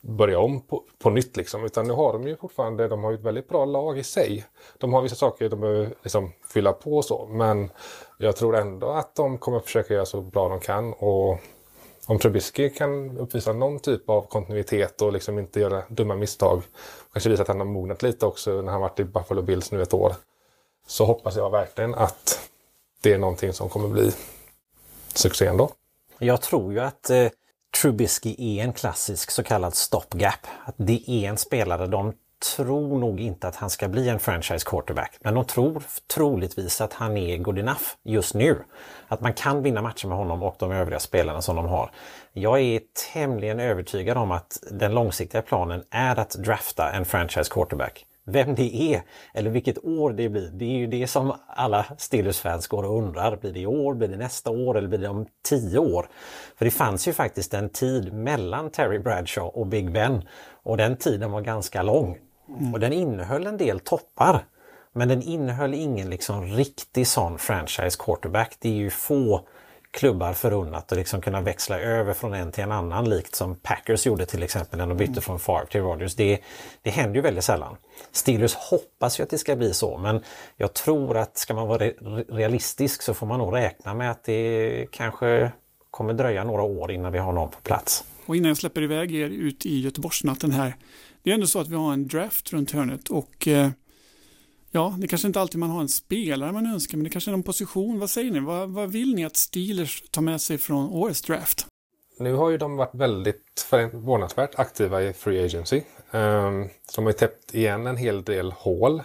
[0.00, 1.36] börja om på, på nytt.
[1.36, 1.64] Liksom.
[1.64, 4.44] Utan nu har de ju fortfarande de har ett väldigt bra lag i sig.
[4.78, 7.26] De har vissa saker de behöver liksom fylla på och så.
[7.26, 7.70] Men
[8.18, 10.92] jag tror ändå att de kommer försöka göra så bra de kan.
[10.92, 11.38] Och
[12.06, 16.62] om Trubisky kan uppvisa någon typ av kontinuitet och liksom inte göra dumma misstag.
[17.12, 19.82] Kanske visa att han har mognat lite också när han varit i Buffalo Bills nu
[19.82, 20.14] ett år.
[20.86, 22.50] Så hoppas jag verkligen att
[23.00, 24.12] det är någonting som kommer bli
[25.14, 25.70] succé ändå.
[26.18, 27.28] Jag tror ju att eh,
[27.82, 30.46] Trubisky är en klassisk så kallad stopgap.
[30.64, 32.12] Att det är en spelare, de
[32.56, 35.18] tror nog inte att han ska bli en franchise quarterback.
[35.20, 35.82] Men de tror
[36.14, 38.58] troligtvis att han är good enough just nu.
[39.08, 41.90] Att man kan vinna matcher med honom och de övriga spelarna som de har.
[42.32, 42.80] Jag är
[43.12, 48.06] tämligen övertygad om att den långsiktiga planen är att drafta en franchise quarterback.
[48.24, 49.02] Vem det är
[49.34, 53.36] eller vilket år det blir, det är ju det som alla Steelers-fans går och undrar.
[53.36, 56.08] Blir det i år, blir det nästa år eller blir det om tio år?
[56.56, 60.22] För det fanns ju faktiskt en tid mellan Terry Bradshaw och Big Ben
[60.62, 62.18] och den tiden var ganska lång.
[62.58, 62.74] Mm.
[62.74, 64.44] Och den innehöll en del toppar.
[64.92, 68.56] Men den innehöll ingen liksom riktig sån franchise quarterback.
[68.60, 69.46] Det är ju få
[69.90, 74.06] klubbar förunnat att liksom kunna växla över från en till en annan likt som Packers
[74.06, 75.22] gjorde till exempel när de bytte mm.
[75.22, 76.14] från Favre till Rodgers.
[76.14, 76.40] Det,
[76.82, 77.76] det händer ju väldigt sällan.
[78.12, 80.22] Steelers hoppas ju att det ska bli så men
[80.56, 81.84] jag tror att ska man vara
[82.28, 85.52] realistisk så får man nog räkna med att det kanske
[85.90, 88.04] kommer dröja några år innan vi har någon på plats.
[88.26, 90.74] Och innan jag släpper iväg er ut i Göteborgsnatten här.
[91.22, 93.70] Det är ändå så att vi har en draft runt hörnet och eh,
[94.72, 97.32] Ja, det kanske inte alltid man har en spelare man önskar, men det kanske är
[97.32, 97.98] någon position.
[97.98, 98.40] Vad säger ni?
[98.40, 101.66] Vad, vad vill ni att Steelers tar med sig från årets draft?
[102.18, 105.82] Nu har ju de varit väldigt förvånansvärt aktiva i Free Agency.
[106.10, 109.02] Ehm, de har ju täppt igen en hel del hål.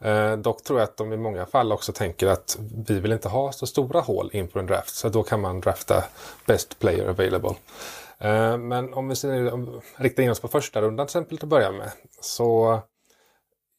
[0.00, 2.58] Ehm, dock tror jag att de i många fall också tänker att
[2.88, 4.94] vi vill inte ha så stora hål inför en draft.
[4.94, 6.04] Så då kan man drafta
[6.46, 7.54] Best Player Available.
[8.18, 11.44] Eh, men om vi ser, om, riktar in oss på första rundan till exempel till
[11.44, 11.90] att börja med.
[12.20, 12.80] Så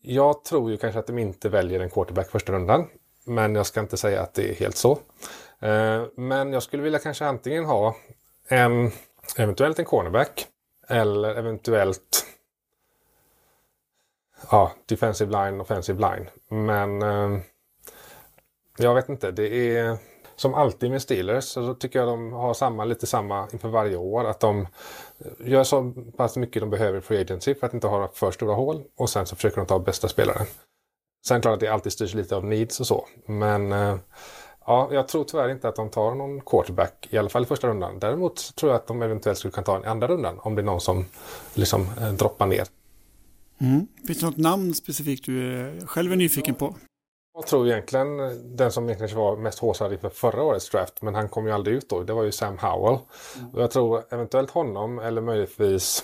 [0.01, 2.87] jag tror ju kanske att de inte väljer en quarterback första rundan.
[3.25, 4.91] Men jag ska inte säga att det är helt så.
[5.59, 7.95] Eh, men jag skulle vilja kanske antingen ha
[8.47, 8.91] en
[9.37, 10.47] eventuellt en cornerback
[10.87, 12.25] eller eventuellt
[14.51, 16.29] ja, defensive line, offensive line.
[16.49, 17.39] Men eh,
[18.77, 19.31] jag vet inte.
[19.31, 19.97] Det är
[20.37, 24.25] som alltid med Steelers så tycker jag de har samma, lite samma inför varje år.
[24.25, 24.67] Att de
[25.39, 28.83] gör så pass mycket de behöver för agency för att inte ha för stora hål.
[28.95, 30.45] Och sen så försöker de ta bästa spelaren.
[31.27, 33.07] Sen klart att det alltid styrs lite av needs och så.
[33.25, 33.95] Men eh,
[34.65, 37.67] ja, jag tror tyvärr inte att de tar någon quarterback, i alla fall i första
[37.67, 37.99] rundan.
[37.99, 40.61] Däremot tror jag att de eventuellt skulle kunna ta en i andra rundan om det
[40.61, 41.05] är någon som
[41.53, 42.67] liksom eh, droppar ner.
[43.61, 43.87] Mm.
[44.07, 46.75] Finns det något namn specifikt du eh, själv är nyfiken på?
[47.39, 48.17] Jag tror egentligen
[48.57, 51.77] den som egentligen var mest håsad inför förra årets draft, men han kom ju aldrig
[51.77, 52.99] ut då, det var ju Sam Howell.
[53.37, 53.49] Mm.
[53.53, 56.03] Och jag tror eventuellt honom eller möjligtvis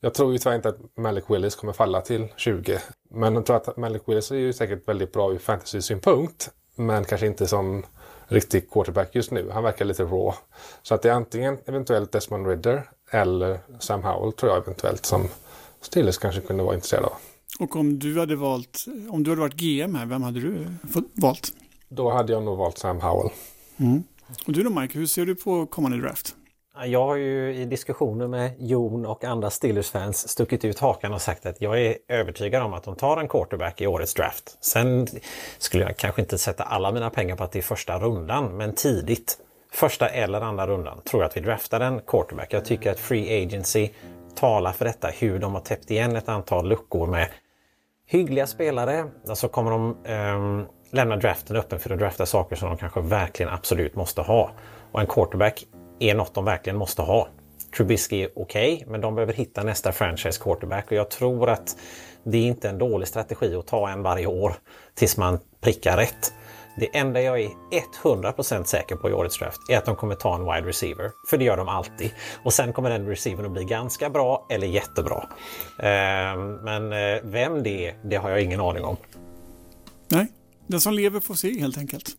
[0.00, 2.78] jag tror ju tyvärr inte att Malik Willis kommer falla till 20.
[3.10, 6.50] Men jag tror att Malik Willis är ju säkert väldigt bra ur fantasy-synpunkt.
[6.74, 7.82] Men kanske inte som
[8.28, 9.50] riktig quarterback just nu.
[9.50, 10.38] Han verkar lite raw.
[10.82, 15.28] Så att det är antingen eventuellt Desmond Ridder eller Sam Howell tror jag eventuellt som
[15.80, 17.16] Steelers kanske kunde vara intresserade av.
[17.58, 20.66] Och om du hade valt, om du hade varit GM här, vem hade du
[21.12, 21.52] valt?
[21.88, 23.30] Då hade jag nog valt Sam Howell.
[23.76, 24.02] Mm.
[24.46, 26.34] Och du då Mike, hur ser du på kommande draft?
[26.84, 31.46] Jag har ju i diskussioner med Jon och andra Steelers-fans stuckit ut hakan och sagt
[31.46, 34.58] att jag är övertygad om att de tar en quarterback i årets draft.
[34.60, 35.06] Sen
[35.58, 38.74] skulle jag kanske inte sätta alla mina pengar på att det är första rundan, men
[38.74, 39.38] tidigt,
[39.72, 42.52] första eller andra rundan, tror jag att vi draftar en quarterback.
[42.52, 43.88] Jag tycker att Free Agency
[44.34, 47.28] talar för detta, hur de har täppt igen ett antal luckor med
[48.06, 49.10] hyggliga spelare.
[49.28, 53.52] Alltså kommer de eh, lämna draften öppen för att drafta saker som de kanske verkligen
[53.52, 54.50] absolut måste ha.
[54.92, 55.66] Och en quarterback
[55.98, 57.28] är något de verkligen måste ha.
[57.76, 61.76] Trubisky är okej, okay, men de behöver hitta nästa franchise quarterback och jag tror att
[62.24, 64.54] det är inte en dålig strategi att ta en varje år
[64.94, 66.32] tills man prickar rätt.
[66.76, 67.50] Det enda jag är
[68.02, 71.10] 100% säker på i årets draft är att de kommer ta en wide receiver.
[71.28, 72.10] För det gör de alltid.
[72.42, 75.28] Och sen kommer den receivern att bli ganska bra eller jättebra.
[75.78, 78.96] Ehm, men eh, vem det är, det har jag ingen aning om.
[80.08, 80.26] Nej,
[80.66, 82.10] den som lever får se helt enkelt.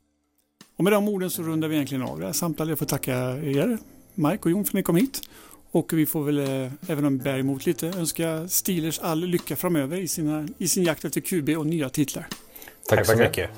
[0.77, 2.69] Och med de orden så rundar vi egentligen av det här samtalet.
[2.69, 3.77] Jag får tacka er,
[4.13, 5.21] Mike och Jon, för att ni kom hit.
[5.71, 9.55] Och vi får väl, eh, även om vi bär emot lite, önska Steelers all lycka
[9.55, 12.27] framöver i, sina, i sin jakt efter QB och nya titlar.
[12.87, 13.49] Tack, Tack så mycket.